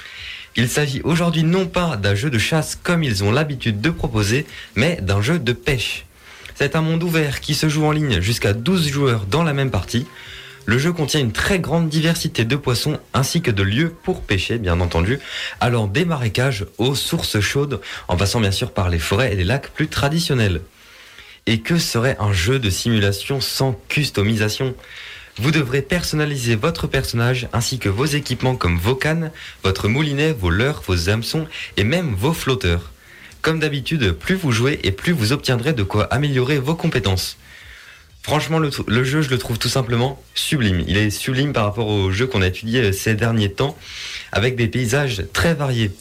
Il 0.57 0.69
s'agit 0.69 1.01
aujourd'hui 1.05 1.45
non 1.45 1.67
pas 1.67 1.97
d'un 1.97 2.17
jeu 2.17 2.29
de 2.29 2.39
chasse 2.39 2.77
comme 2.83 3.05
ils 3.05 3.23
ont 3.23 3.31
l'habitude 3.31 3.81
de 3.81 3.91
proposer, 3.91 4.47
mais 4.75 4.99
d'un 5.01 5.23
jeu 5.23 5.39
de 5.39 5.53
pêche. 5.53 6.05
C'est 6.57 6.75
un 6.75 6.83
monde 6.83 7.05
ouvert 7.05 7.41
qui 7.41 7.55
se 7.55 7.69
joue 7.69 7.85
en 7.85 7.93
ligne 7.93 8.21
jusqu'à 8.21 8.53
12 8.53 8.89
joueurs 8.89 9.27
dans 9.27 9.45
la 9.45 9.53
même 9.53 9.71
partie. 9.71 10.07
Le 10.69 10.77
jeu 10.77 10.93
contient 10.93 11.21
une 11.21 11.33
très 11.33 11.61
grande 11.61 11.89
diversité 11.89 12.45
de 12.45 12.55
poissons 12.55 13.01
ainsi 13.15 13.41
que 13.41 13.51
de 13.51 13.63
lieux 13.63 13.91
pour 14.03 14.21
pêcher, 14.21 14.59
bien 14.59 14.81
entendu, 14.81 15.19
allant 15.61 15.87
des 15.87 16.05
marécages 16.05 16.67
aux 16.77 16.95
sources 16.95 17.41
chaudes, 17.41 17.81
en 18.07 18.19
passant 18.19 18.39
bien 18.39 18.51
sûr 18.51 18.73
par 18.73 18.91
les 18.91 18.99
forêts 18.99 19.33
et 19.33 19.35
les 19.35 19.45
lacs 19.45 19.71
plus 19.71 19.89
traditionnels. 19.89 20.61
Et 21.47 21.61
que 21.61 21.79
serait 21.79 22.19
un 22.21 22.35
jeu 22.35 22.59
de 22.59 22.69
simulation 22.69 23.41
sans 23.41 23.81
customisation? 23.89 24.75
Vous 25.39 25.53
devrez 25.53 25.81
personnaliser 25.81 26.55
votre 26.55 26.87
personnage 26.87 27.49
ainsi 27.55 27.79
que 27.79 27.89
vos 27.89 28.05
équipements 28.05 28.55
comme 28.55 28.77
vos 28.77 28.95
cannes, 28.95 29.33
votre 29.65 29.89
moulinet, 29.89 30.35
vos 30.35 30.51
leurres, 30.51 30.83
vos 30.87 31.09
hameçons 31.09 31.47
et 31.79 31.85
même 31.85 32.15
vos 32.15 32.35
flotteurs. 32.35 32.91
Comme 33.41 33.59
d'habitude, 33.59 34.13
plus 34.13 34.35
vous 34.35 34.53
jouez 34.53 34.81
et 34.83 34.93
plus 34.93 35.15
vous 35.15 35.33
obtiendrez 35.33 35.73
de 35.73 35.83
quoi 35.83 36.05
améliorer 36.13 36.59
vos 36.59 36.75
compétences. 36.75 37.39
Franchement, 38.29 38.59
le, 38.59 39.05
jeu, 39.05 39.23
je 39.23 39.31
le 39.31 39.39
trouve 39.39 39.59
tout 39.59 39.71
simplement 39.71 40.23
sublime. 40.35 40.85
Il 40.87 40.99
est 40.99 41.09
sublime 41.09 41.55
par 41.55 41.65
rapport 41.65 41.87
au 41.87 42.11
jeu 42.11 42.27
qu'on 42.27 42.43
a 42.43 42.49
étudié 42.49 42.93
ces 42.93 43.15
derniers 43.15 43.51
temps, 43.51 43.75
avec 44.33 44.55
des 44.55 44.67
paysages 44.67 45.25
très 45.33 45.55
variés. 45.55 45.93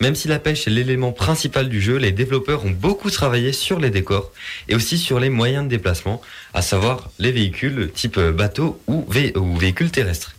Même 0.00 0.14
si 0.14 0.28
la 0.28 0.38
pêche 0.38 0.68
est 0.68 0.70
l'élément 0.70 1.10
principal 1.10 1.68
du 1.68 1.80
jeu, 1.80 1.96
les 1.96 2.12
développeurs 2.12 2.64
ont 2.64 2.70
beaucoup 2.70 3.10
travaillé 3.10 3.52
sur 3.52 3.80
les 3.80 3.90
décors 3.90 4.30
et 4.68 4.76
aussi 4.76 4.96
sur 4.96 5.18
les 5.18 5.28
moyens 5.28 5.64
de 5.64 5.70
déplacement, 5.70 6.22
à 6.54 6.62
savoir 6.62 7.10
les 7.18 7.32
véhicules 7.32 7.90
type 7.92 8.20
bateau 8.20 8.80
ou, 8.86 9.04
vé 9.10 9.36
ou 9.36 9.56
véhicules 9.56 9.90
terrestres. 9.90 10.36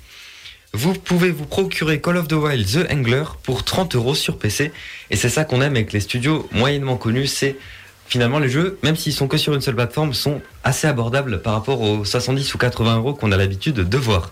Vous 0.71 0.93
pouvez 0.93 1.29
vous 1.29 1.45
procurer 1.45 1.99
Call 1.99 2.15
of 2.15 2.29
the 2.29 2.33
Wild 2.33 2.65
The 2.65 2.89
Angler 2.89 3.25
pour 3.43 3.65
30 3.65 3.95
euros 3.95 4.15
sur 4.15 4.39
PC 4.39 4.71
et 5.11 5.17
c'est 5.17 5.27
ça 5.27 5.43
qu'on 5.43 5.61
aime 5.61 5.75
avec 5.75 5.91
les 5.91 5.99
studios 5.99 6.47
moyennement 6.53 6.95
connus, 6.95 7.27
c'est 7.27 7.57
finalement 8.13 8.37
les 8.37 8.47
jeux, 8.47 8.77
même 8.83 8.95
s'ils 8.95 9.11
sont 9.11 9.27
que 9.27 9.37
sur 9.37 9.55
une 9.55 9.61
seule 9.61 9.73
plateforme, 9.73 10.13
sont 10.13 10.39
assez 10.63 10.85
abordables 10.85 11.41
par 11.41 11.53
rapport 11.53 11.81
aux 11.81 12.05
70 12.05 12.53
ou 12.53 12.59
80 12.59 12.97
euros 12.97 13.15
qu'on 13.15 13.31
a 13.31 13.37
l'habitude 13.37 13.77
de 13.77 13.97
voir. 13.97 14.29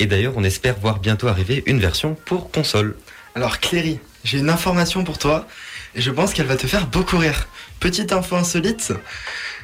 Et 0.00 0.06
d'ailleurs, 0.06 0.32
on 0.34 0.42
espère 0.42 0.76
voir 0.80 0.98
bientôt 0.98 1.28
arriver 1.28 1.62
une 1.66 1.78
version 1.78 2.16
pour 2.24 2.50
console. 2.50 2.96
Alors 3.36 3.60
Cléry, 3.60 4.00
j'ai 4.24 4.38
une 4.38 4.50
information 4.50 5.04
pour 5.04 5.18
toi 5.18 5.46
et 5.94 6.00
je 6.00 6.10
pense 6.10 6.34
qu'elle 6.34 6.48
va 6.48 6.56
te 6.56 6.66
faire 6.66 6.88
beaucoup 6.88 7.18
rire. 7.18 7.46
Petite 7.78 8.12
info 8.12 8.34
insolite. 8.34 8.92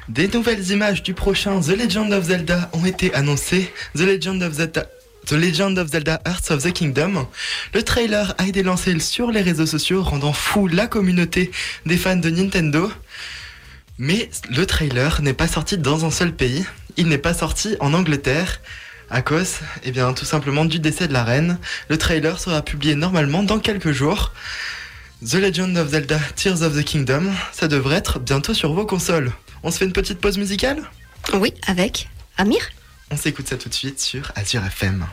Des 0.09 0.29
nouvelles 0.29 0.71
images 0.71 1.03
du 1.03 1.13
prochain 1.13 1.61
The 1.61 1.77
Legend 1.77 2.13
of 2.13 2.27
Zelda 2.27 2.71
ont 2.73 2.87
été 2.87 3.13
annoncées. 3.15 3.73
The 3.97 4.03
Legend 4.03 4.45
of 4.45 4.53
Zelda 4.53 4.87
The 5.27 5.33
Legend 5.33 5.77
of 5.77 5.91
Zelda 5.91 6.21
Hearts 6.25 6.53
of 6.53 6.63
the 6.63 6.73
Kingdom. 6.73 7.27
Le 7.75 7.83
trailer 7.83 8.33
a 8.39 8.47
été 8.47 8.63
lancé 8.63 8.97
sur 9.01 9.33
les 9.33 9.41
réseaux 9.41 9.67
sociaux, 9.67 10.05
rendant 10.05 10.33
fou 10.33 10.69
la 10.69 10.87
communauté 10.87 11.51
des 11.85 11.97
fans 11.97 12.15
de 12.15 12.31
Nintendo. 12.31 12.93
Mais 13.99 14.29
le 14.51 14.67
trailer 14.67 15.23
n'est 15.23 15.33
pas 15.33 15.49
sorti 15.49 15.79
dans 15.79 16.05
un 16.05 16.11
seul 16.11 16.33
pays. 16.33 16.65
Il 16.97 17.09
n'est 17.09 17.19
pas 17.19 17.35
sorti 17.35 17.77
en 17.81 17.95
Angleterre. 17.95 18.61
À 19.09 19.23
cause, 19.23 19.57
eh 19.85 19.93
bien, 19.93 20.13
tout 20.13 20.25
simplement 20.25 20.65
du 20.65 20.81
décès 20.81 21.07
de 21.09 21.13
la 21.13 21.25
reine. 21.25 21.59
Le 21.89 21.97
trailer 21.97 22.41
sera 22.41 22.63
publié 22.63 22.95
normalement 22.95 23.43
dans 23.43 23.61
quelques 23.61 23.93
jours. 23.93 24.33
The 25.25 25.35
Legend 25.35 25.79
of 25.79 25.91
Zelda 25.91 26.19
Tears 26.35 26.63
of 26.63 26.77
the 26.77 26.85
Kingdom, 26.85 27.33
ça 27.53 27.69
devrait 27.69 27.97
être 27.97 28.19
bientôt 28.19 28.53
sur 28.53 28.73
vos 28.73 28.85
consoles. 28.85 29.33
On 29.63 29.71
se 29.71 29.79
fait 29.79 29.85
une 29.87 29.93
petite 29.93 30.21
pause 30.21 30.37
musicale? 30.37 30.83
Oui, 31.33 31.55
avec 31.67 32.09
Amir. 32.37 32.61
On 33.11 33.17
s'écoute 33.17 33.49
ça 33.49 33.57
tout 33.57 33.69
de 33.69 33.75
suite 33.75 34.01
sur 34.01 34.33
Azure 34.35 34.65
FM. 34.65 35.07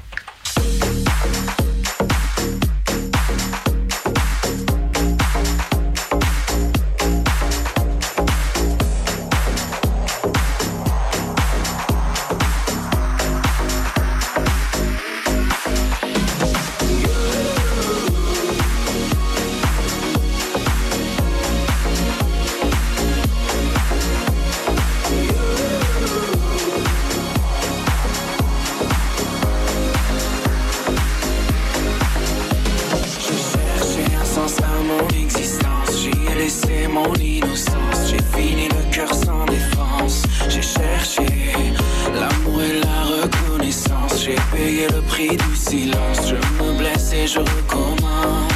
Le 44.88 45.02
prix 45.02 45.38
du 45.38 45.56
silence. 45.56 46.28
Je 46.28 46.36
me 46.36 46.78
blesse 46.78 47.14
et 47.14 47.28
je 47.28 47.40
recommence. 47.40 48.53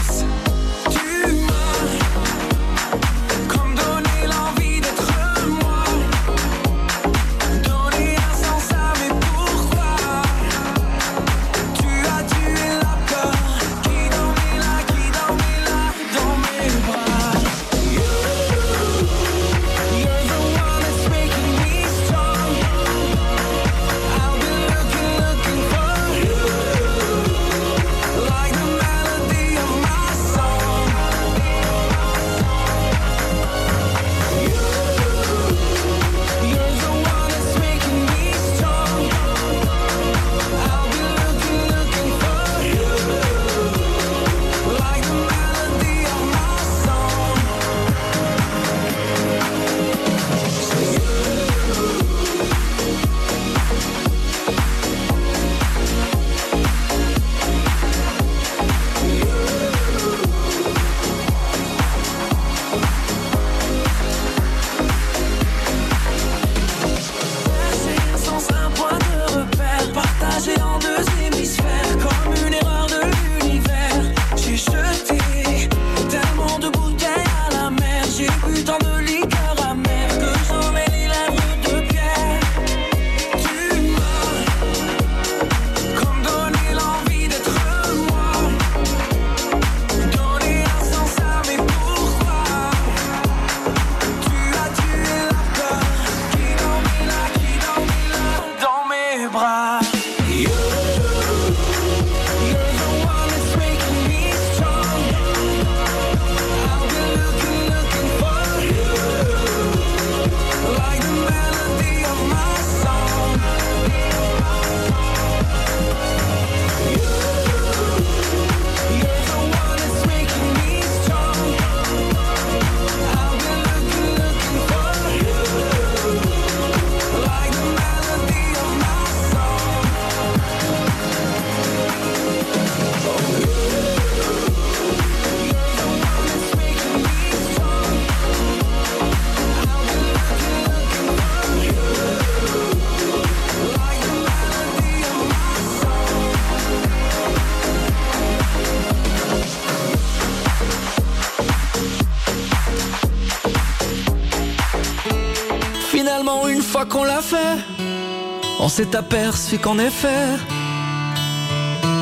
S'est 158.77 158.95
aperçu 158.95 159.57
qu'en 159.57 159.79
effet, 159.79 160.27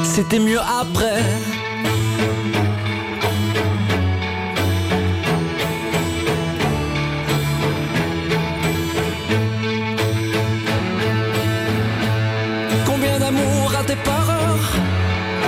c'était 0.03 0.39
mieux 0.39 0.59
après. 0.59 1.23
Combien 12.86 13.19
d'amour 13.19 13.71
raté 13.71 13.95
par 14.03 14.30
heure 14.30 14.67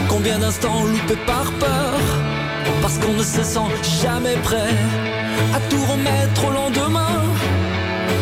Combien 0.07 0.39
d'instants 0.39 0.85
loupés 0.85 1.21
par 1.25 1.51
peur? 1.59 1.99
Parce 2.81 2.99
qu'on 2.99 3.11
ne 3.11 3.23
se 3.23 3.43
sent 3.43 3.69
jamais 4.01 4.37
prêt 4.43 4.75
à 5.53 5.59
tout 5.69 5.83
remettre 5.91 6.45
au 6.47 6.51
lendemain 6.51 7.21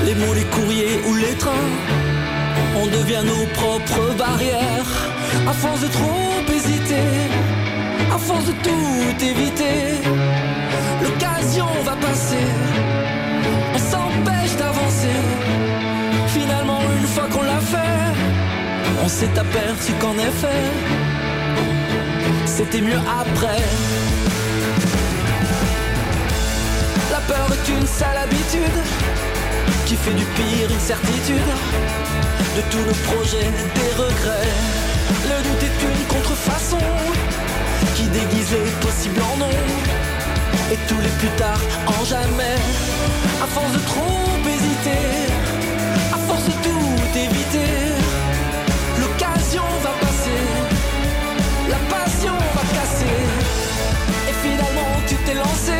les 0.05 0.15
mots, 0.15 0.33
les 0.33 0.45
courriers 0.45 1.01
ou 1.07 1.13
les 1.13 1.35
trains. 1.35 2.04
On 2.81 2.87
devient 2.87 3.23
nos 3.25 3.45
propres 3.53 4.13
barrières. 4.17 4.91
À 5.47 5.53
force 5.53 5.81
de 5.81 5.87
trop 5.87 6.53
hésiter, 6.53 7.07
à 8.13 8.17
force 8.17 8.45
de 8.45 8.51
tout 8.63 9.25
éviter, 9.31 9.77
l'occasion 11.03 11.67
va 11.83 11.95
passer. 11.95 12.47
On 13.73 13.79
s'empêche 13.79 14.55
d'avancer. 14.57 15.19
Finalement, 16.27 16.81
une 16.99 17.07
fois 17.07 17.27
qu'on 17.31 17.43
l'a 17.43 17.59
fait, 17.59 18.05
on 19.03 19.07
s'est 19.07 19.37
aperçu 19.37 19.91
qu'en 20.01 20.17
effet, 20.29 20.65
c'était 22.45 22.81
mieux 22.81 23.01
après. 23.21 23.63
La 27.11 27.19
peur 27.19 27.47
est 27.55 27.69
une 27.71 27.87
sale 27.87 28.17
habitude 28.23 28.77
qui 29.85 29.95
fait 29.95 30.13
du 30.13 30.25
pire 30.25 30.69
une 30.71 30.79
certitude 30.79 31.49
de 32.55 32.61
tous 32.71 32.79
nos 32.79 33.13
projets, 33.13 33.51
des 33.75 33.91
regrets. 34.01 34.53
Le 35.29 35.37
doute 35.43 35.63
est 35.63 35.79
une 35.85 36.05
contrefaçon 36.07 36.79
qui 37.95 38.03
déguise 38.03 38.51
les 38.51 38.71
possibles 38.85 39.21
en 39.21 39.37
non 39.37 39.57
et 40.71 40.77
tous 40.87 40.99
les 41.01 41.13
plus 41.19 41.33
tard 41.37 41.59
en 41.85 42.03
jamais. 42.03 42.57
À 43.43 43.47
force 43.47 43.73
de 43.73 43.79
trop 43.79 44.25
hésiter, 44.53 45.05
à 46.13 46.17
force 46.27 46.45
de 46.45 46.55
tout 46.65 47.17
éviter, 47.27 47.71
l'occasion 48.99 49.67
va 49.83 49.93
passer, 50.05 50.41
la 51.69 51.81
passion 51.95 52.37
va 52.55 52.63
casser 52.77 53.19
et 54.29 54.33
finalement 54.41 54.93
tu 55.07 55.15
t'es 55.25 55.35
lancé. 55.35 55.77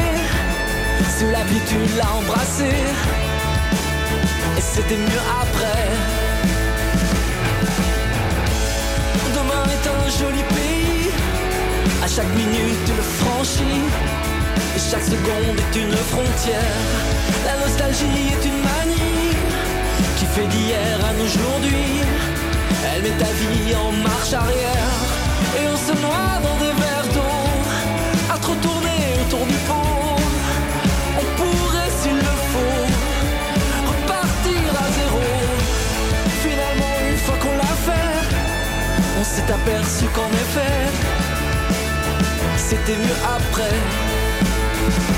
Sous 1.18 1.32
la 1.32 1.46
embrassé 2.18 3.25
c'était 4.76 4.98
mieux 4.98 5.26
après. 5.42 5.84
Demain 9.38 9.64
est 9.76 9.86
un 9.98 10.04
joli 10.20 10.44
pays, 10.58 11.10
à 12.04 12.08
chaque 12.08 12.32
minute 12.36 12.82
tu 12.86 12.92
le 12.92 13.06
franchis, 13.22 13.82
et 14.76 14.82
chaque 14.92 15.08
seconde 15.16 15.58
est 15.64 15.76
une 15.80 15.96
frontière. 16.12 16.80
La 17.48 17.56
nostalgie 17.64 18.24
est 18.34 18.46
une 18.52 18.62
manie 18.70 19.32
qui 20.18 20.26
fait 20.26 20.48
d'hier 20.48 20.98
à 21.10 21.12
aujourd'hui. 21.24 21.92
Elle 22.88 23.02
met 23.04 23.18
ta 23.18 23.32
vie 23.42 23.74
en 23.76 23.92
marche 24.10 24.34
arrière, 24.34 24.94
et 25.58 25.64
on 25.74 25.78
se 25.88 25.94
noie 26.04 26.34
dans 26.46 26.58
des 26.64 26.65
s'est 39.46 39.54
aperçu 39.54 40.06
qu'en 40.14 40.30
effet, 40.30 40.92
c'était 42.58 42.98
mieux 42.98 43.20
après. 43.24 45.15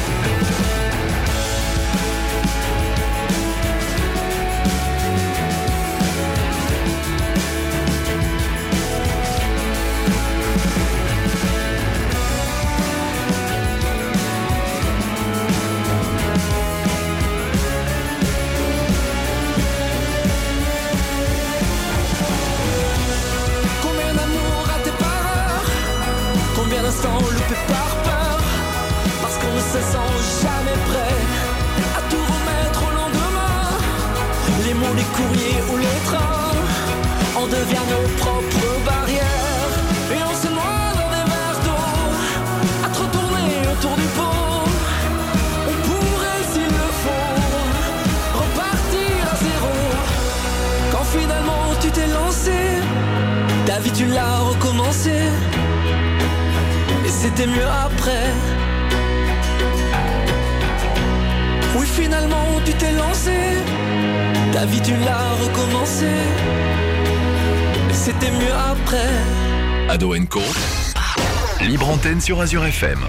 Sur 72.27 72.41
Azure 72.41 72.65
FM. 72.65 72.99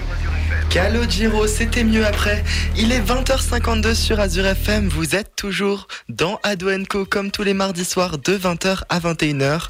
Calogiro, 0.69 1.45
c'était 1.45 1.83
mieux 1.83 2.05
après. 2.05 2.41
Il 2.77 2.93
est 2.93 3.01
20h52 3.01 3.93
sur 3.93 4.17
Azure 4.17 4.45
FM. 4.45 4.87
Vous 4.87 5.13
êtes 5.13 5.35
toujours 5.35 5.89
dans 6.07 6.39
Ado 6.41 6.69
Co 6.89 7.03
comme 7.03 7.29
tous 7.29 7.43
les 7.43 7.53
mardis 7.53 7.83
soirs 7.83 8.17
de 8.17 8.37
20h 8.37 8.83
à 8.87 8.99
21h. 9.01 9.63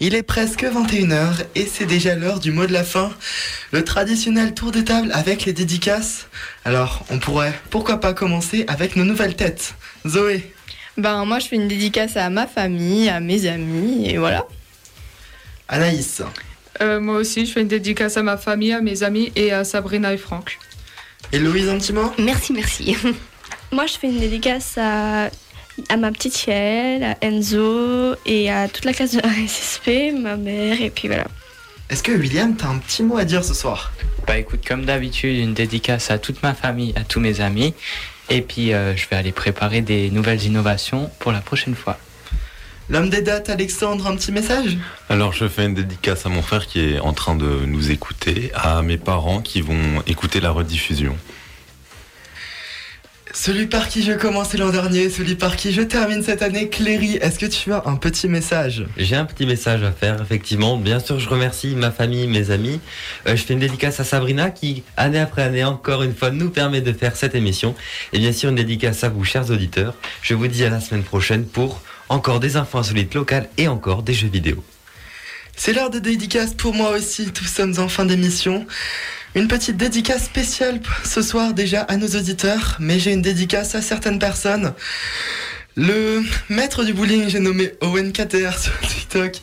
Il 0.00 0.14
est 0.14 0.22
presque 0.22 0.64
21h 0.64 1.44
et 1.54 1.66
c'est 1.66 1.84
déjà 1.84 2.14
l'heure 2.14 2.40
du 2.40 2.50
mot 2.50 2.66
de 2.66 2.72
la 2.72 2.82
fin. 2.82 3.12
Le 3.72 3.84
traditionnel 3.84 4.54
tour 4.54 4.72
de 4.72 4.80
table 4.80 5.10
avec 5.12 5.44
les 5.44 5.52
dédicaces. 5.52 6.26
Alors, 6.64 7.04
on 7.10 7.18
pourrait 7.18 7.60
pourquoi 7.68 8.00
pas 8.00 8.14
commencer 8.14 8.64
avec 8.68 8.96
nos 8.96 9.04
nouvelles 9.04 9.36
têtes. 9.36 9.74
Zoé, 10.06 10.50
Ben 10.96 11.26
moi 11.26 11.40
je 11.40 11.48
fais 11.48 11.56
une 11.56 11.68
dédicace 11.68 12.16
à 12.16 12.30
ma 12.30 12.46
famille, 12.46 13.10
à 13.10 13.20
mes 13.20 13.46
amis 13.46 14.08
et 14.08 14.16
voilà. 14.16 14.46
Anaïs, 15.68 16.22
Euh, 16.80 17.00
moi 17.00 17.16
aussi, 17.16 17.46
je 17.46 17.52
fais 17.52 17.62
une 17.62 17.68
dédicace 17.68 18.16
à 18.16 18.22
ma 18.22 18.36
famille, 18.36 18.72
à 18.72 18.80
mes 18.80 19.02
amis 19.02 19.32
et 19.36 19.52
à 19.52 19.64
Sabrina 19.64 20.12
et 20.12 20.18
Franck. 20.18 20.58
Et 21.32 21.38
Louise, 21.38 21.68
un 21.68 21.78
petit 21.78 21.92
mot 21.92 22.12
Merci, 22.18 22.52
merci. 22.52 22.96
Moi, 23.72 23.86
je 23.86 23.94
fais 23.94 24.06
une 24.06 24.18
dédicace 24.18 24.78
à, 24.78 25.28
à 25.88 25.96
ma 25.96 26.10
petite 26.10 26.46
Yael, 26.46 27.04
à 27.04 27.16
Enzo 27.22 28.14
et 28.24 28.50
à 28.50 28.68
toute 28.68 28.84
la 28.84 28.92
classe 28.92 29.14
de 29.14 29.20
RSSP, 29.20 30.18
ma 30.18 30.36
mère, 30.36 30.80
et 30.80 30.88
puis 30.90 31.08
voilà. 31.08 31.26
est-ce 31.90 32.02
que 32.02 32.12
William, 32.12 32.56
t'as 32.56 32.68
un 32.68 32.78
petit 32.78 33.02
mot 33.02 33.18
à 33.18 33.24
dire 33.24 33.44
ce 33.44 33.52
soir? 33.52 33.92
Bah 34.26 34.38
écoute, 34.38 34.60
comme 34.66 34.86
d'habitude, 34.86 35.36
une 35.36 35.54
dédicace 35.54 36.10
à 36.10 36.18
toute 36.18 36.42
ma 36.42 36.54
famille, 36.54 36.94
à 36.96 37.04
tous 37.04 37.20
mes 37.20 37.40
amis. 37.40 37.74
Et 38.30 38.42
puis, 38.42 38.72
euh, 38.72 38.96
je 38.96 39.06
vais 39.08 39.16
aller 39.16 39.32
préparer 39.32 39.80
des 39.80 40.10
nouvelles 40.10 40.42
innovations 40.44 41.10
pour 41.18 41.32
la 41.32 41.40
prochaine 41.40 41.74
fois. 41.74 41.98
L'homme 42.90 43.10
des 43.10 43.20
dates, 43.20 43.50
Alexandre, 43.50 44.06
un 44.06 44.16
petit 44.16 44.32
message? 44.32 44.78
Alors 45.10 45.34
je 45.34 45.46
fais 45.46 45.66
une 45.66 45.74
dédicace 45.74 46.24
à 46.24 46.30
mon 46.30 46.40
frère 46.40 46.66
qui 46.66 46.80
est 46.80 47.00
en 47.00 47.12
train 47.12 47.34
de 47.34 47.66
nous 47.66 47.90
écouter, 47.90 48.50
à 48.54 48.80
mes 48.80 48.96
parents 48.96 49.42
qui 49.42 49.60
vont 49.60 50.02
écouter 50.06 50.40
la 50.40 50.50
rediffusion. 50.50 51.14
Celui 53.34 53.66
par 53.66 53.88
qui 53.88 54.02
je 54.02 54.12
commençais 54.12 54.56
l'an 54.56 54.70
dernier, 54.70 55.10
celui 55.10 55.34
par 55.34 55.54
qui 55.54 55.70
je 55.74 55.82
termine 55.82 56.22
cette 56.22 56.40
année, 56.40 56.70
Cléry, 56.70 57.16
est-ce 57.16 57.38
que 57.38 57.44
tu 57.44 57.74
as 57.74 57.82
un 57.84 57.96
petit 57.96 58.26
message? 58.26 58.86
J'ai 58.96 59.16
un 59.16 59.26
petit 59.26 59.44
message 59.44 59.82
à 59.82 59.92
faire, 59.92 60.22
effectivement. 60.22 60.78
Bien 60.78 60.98
sûr, 60.98 61.20
je 61.20 61.28
remercie 61.28 61.76
ma 61.76 61.90
famille, 61.90 62.26
mes 62.26 62.50
amis. 62.50 62.80
Euh, 63.26 63.36
je 63.36 63.42
fais 63.42 63.52
une 63.52 63.60
dédicace 63.60 64.00
à 64.00 64.04
Sabrina 64.04 64.50
qui, 64.50 64.82
année 64.96 65.20
après 65.20 65.42
année, 65.42 65.62
encore 65.62 66.02
une 66.02 66.14
fois, 66.14 66.30
nous 66.30 66.48
permet 66.48 66.80
de 66.80 66.92
faire 66.94 67.16
cette 67.16 67.34
émission. 67.34 67.74
Et 68.14 68.18
bien 68.18 68.32
sûr, 68.32 68.48
une 68.48 68.56
dédicace 68.56 69.04
à 69.04 69.10
vous, 69.10 69.24
chers 69.24 69.50
auditeurs. 69.50 69.94
Je 70.22 70.32
vous 70.32 70.48
dis 70.48 70.64
à 70.64 70.70
la 70.70 70.80
semaine 70.80 71.04
prochaine 71.04 71.44
pour 71.44 71.82
encore 72.08 72.40
des 72.40 72.56
infos 72.56 72.78
insolites 72.78 73.14
locales 73.14 73.48
et 73.56 73.68
encore 73.68 74.02
des 74.02 74.14
jeux 74.14 74.28
vidéo. 74.28 74.62
C'est 75.56 75.72
l'heure 75.72 75.90
de 75.90 75.98
dédicace 75.98 76.54
pour 76.54 76.72
moi 76.72 76.90
aussi, 76.90 77.32
nous 77.40 77.46
sommes 77.46 77.78
en 77.78 77.88
fin 77.88 78.04
d'émission. 78.04 78.64
Une 79.34 79.48
petite 79.48 79.76
dédicace 79.76 80.24
spéciale 80.24 80.80
ce 81.04 81.20
soir 81.20 81.52
déjà 81.52 81.82
à 81.82 81.96
nos 81.96 82.06
auditeurs, 82.06 82.76
mais 82.78 82.98
j'ai 82.98 83.12
une 83.12 83.22
dédicace 83.22 83.74
à 83.74 83.82
certaines 83.82 84.18
personnes. 84.18 84.72
Le 85.76 86.22
maître 86.48 86.84
du 86.84 86.92
bowling, 86.92 87.28
j'ai 87.28 87.40
nommé 87.40 87.72
Owen 87.80 88.12
KTR 88.12 88.58
sur 88.58 88.72
TikTok, 88.80 89.40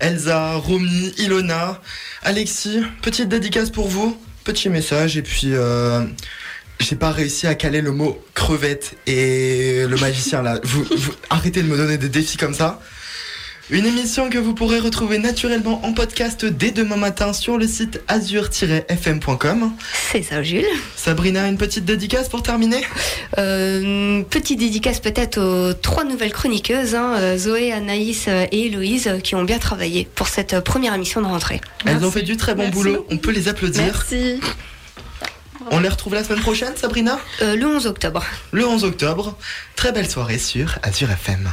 Elsa, 0.00 0.54
Romy, 0.54 1.14
Ilona, 1.18 1.80
Alexis, 2.22 2.82
petite 3.00 3.28
dédicace 3.28 3.70
pour 3.70 3.88
vous, 3.88 4.20
petit 4.44 4.68
message 4.68 5.16
et 5.16 5.22
puis 5.22 5.54
euh, 5.54 6.04
j'ai 6.80 6.96
pas 6.96 7.10
réussi 7.10 7.46
à 7.46 7.54
caler 7.54 7.80
le 7.80 7.92
mot 7.92 8.18
crevette 8.34 8.94
et 9.06 9.84
le 9.86 9.96
magicien 9.96 10.42
là. 10.42 10.60
Vous, 10.64 10.84
vous- 10.84 11.12
arrêtez 11.30 11.62
de 11.62 11.68
me 11.68 11.76
donner 11.76 11.98
des 11.98 12.08
défis 12.08 12.36
comme 12.36 12.54
ça. 12.54 12.80
Une 13.70 13.84
émission 13.84 14.30
que 14.30 14.38
vous 14.38 14.54
pourrez 14.54 14.78
retrouver 14.78 15.18
naturellement 15.18 15.84
en 15.84 15.92
podcast 15.92 16.46
dès 16.46 16.70
demain 16.70 16.96
matin 16.96 17.34
sur 17.34 17.58
le 17.58 17.66
site 17.68 18.00
azur-fm.com. 18.08 19.72
C'est 20.10 20.22
ça, 20.22 20.42
Jules. 20.42 20.64
Sabrina, 20.96 21.46
une 21.48 21.58
petite 21.58 21.84
dédicace 21.84 22.30
pour 22.30 22.42
terminer? 22.42 22.80
Euh, 23.36 24.22
petite 24.22 24.58
dédicace 24.58 25.00
peut-être 25.00 25.38
aux 25.38 25.74
trois 25.74 26.04
nouvelles 26.04 26.32
chroniqueuses, 26.32 26.94
hein, 26.94 27.16
euh, 27.18 27.36
Zoé, 27.36 27.70
Anaïs 27.72 28.24
euh, 28.28 28.46
et 28.52 28.66
Héloïse, 28.66 29.10
qui 29.22 29.34
ont 29.34 29.44
bien 29.44 29.58
travaillé 29.58 30.08
pour 30.14 30.28
cette 30.28 30.60
première 30.60 30.94
émission 30.94 31.20
de 31.20 31.26
rentrée. 31.26 31.60
Elles 31.84 32.02
ont 32.06 32.10
fait 32.10 32.22
du 32.22 32.38
très 32.38 32.54
bon 32.54 32.62
Merci. 32.62 32.74
boulot, 32.74 33.06
on 33.10 33.18
peut 33.18 33.32
les 33.32 33.48
applaudir. 33.48 33.82
Merci. 33.82 34.40
On 35.70 35.80
les 35.80 35.88
retrouve 35.88 36.14
la 36.14 36.24
semaine 36.24 36.40
prochaine, 36.40 36.76
Sabrina? 36.76 37.18
Euh, 37.42 37.56
Le 37.56 37.66
11 37.66 37.86
octobre. 37.86 38.24
Le 38.52 38.66
11 38.66 38.84
octobre. 38.84 39.36
Très 39.76 39.92
belle 39.92 40.08
soirée 40.08 40.38
sur 40.38 40.78
Azure 40.82 41.10
FM. 41.10 41.48